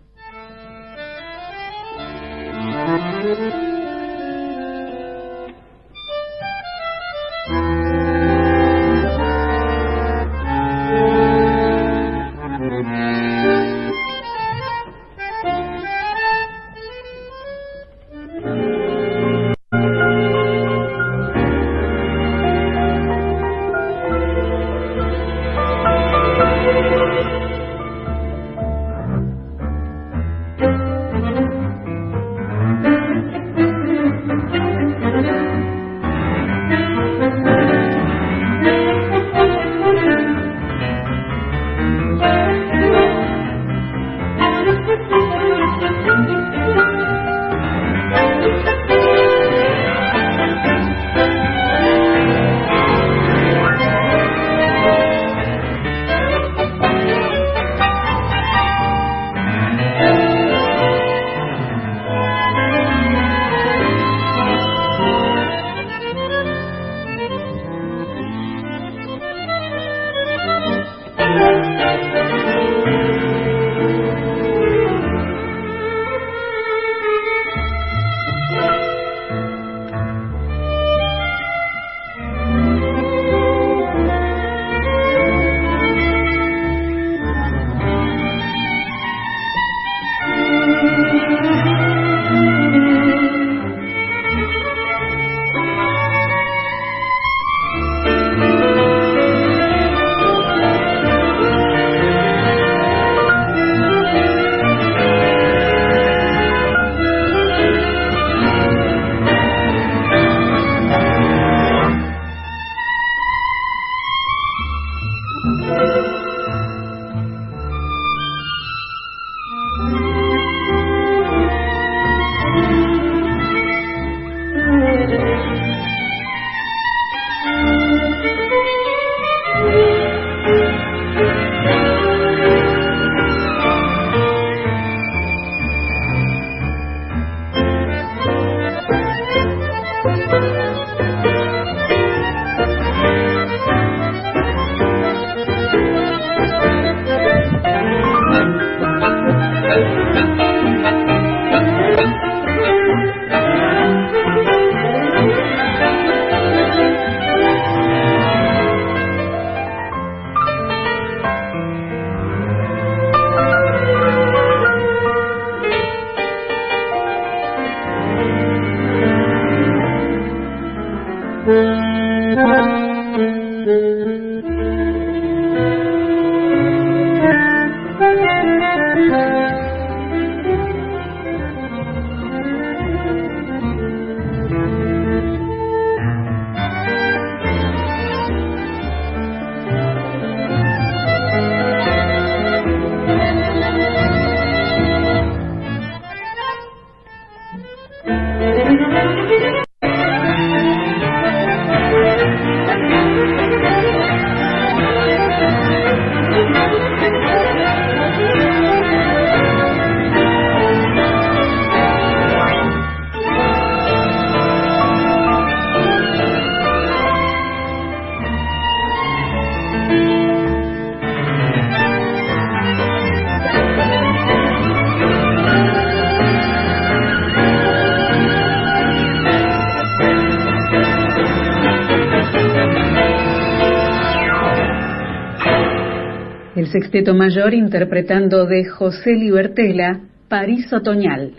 Sexteto 236.88 237.12
Mayor 237.12 237.52
interpretando 237.52 238.46
de 238.46 238.64
José 238.64 239.10
Libertela, 239.12 240.00
París 240.26 240.72
Otoñal. 240.72 241.34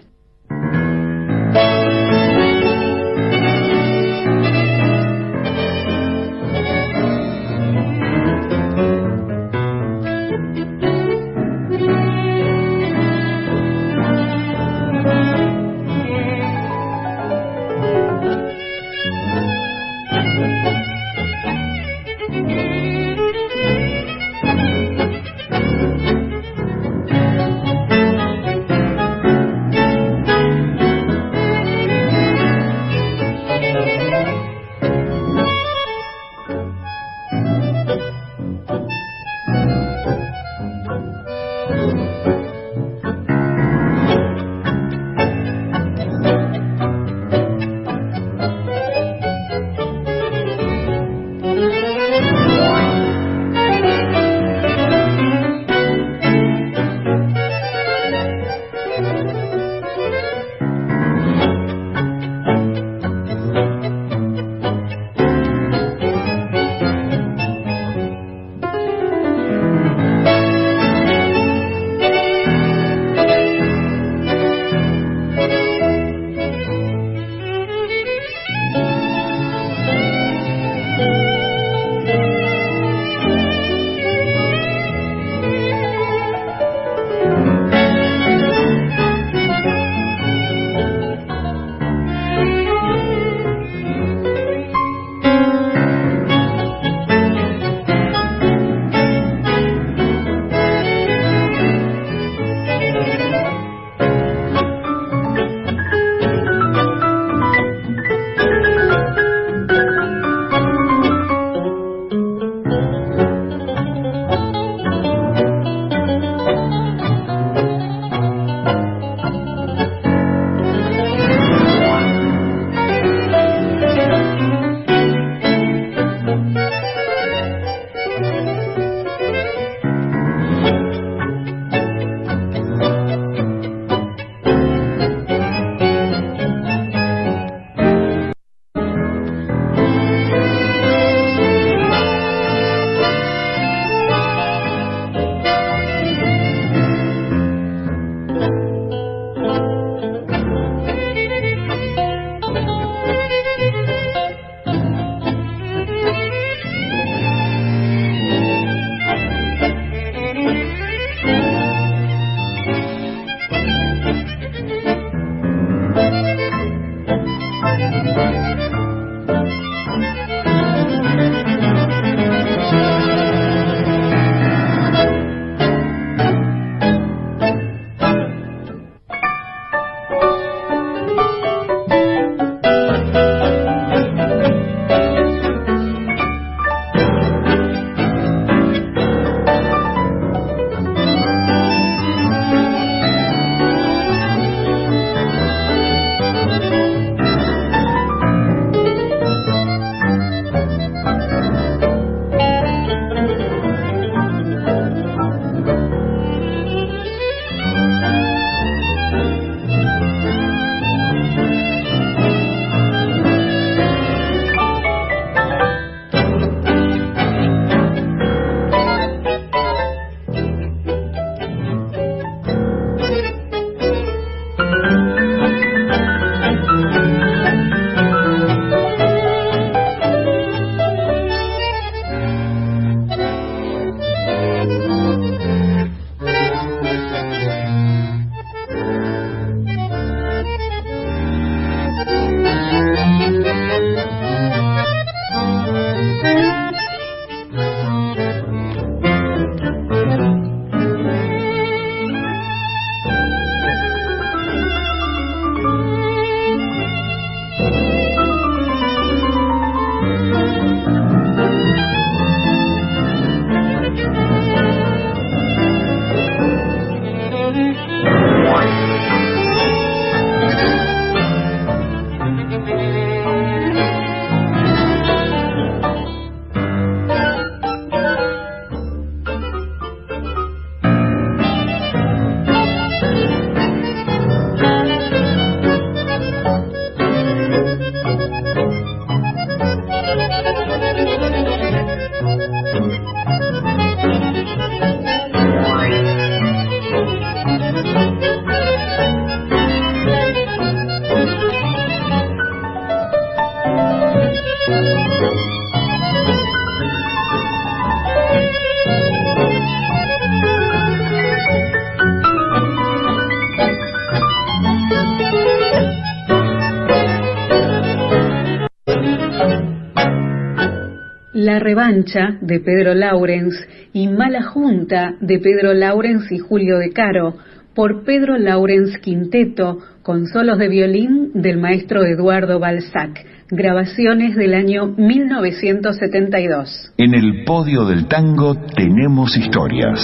Revancha 321.59 322.37
de 322.41 322.59
Pedro 322.59 322.93
Laurens 322.93 323.55
y 323.93 324.07
Mala 324.07 324.43
Junta 324.43 325.15
de 325.21 325.39
Pedro 325.39 325.73
Laurens 325.73 326.31
y 326.31 326.39
Julio 326.39 326.77
de 326.77 326.91
Caro 326.91 327.35
por 327.75 328.03
Pedro 328.03 328.37
Laurens 328.37 328.97
Quinteto 328.99 329.79
con 330.01 330.27
solos 330.27 330.57
de 330.57 330.67
violín 330.67 331.31
del 331.33 331.57
maestro 331.57 332.03
Eduardo 332.03 332.59
Balzac. 332.59 333.25
Grabaciones 333.51 334.35
del 334.35 334.53
año 334.53 334.87
1972. 334.97 336.93
En 336.97 337.13
el 337.13 337.43
podio 337.45 337.85
del 337.85 338.07
tango 338.07 338.55
tenemos 338.75 339.35
historias. 339.37 339.99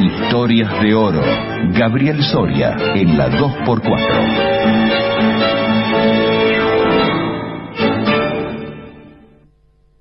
Historias 0.00 0.82
de 0.82 0.94
oro. 0.94 1.22
Gabriel 1.78 2.22
Soria 2.22 2.76
en 2.94 3.16
la 3.16 3.28
2x4. 3.30 4.45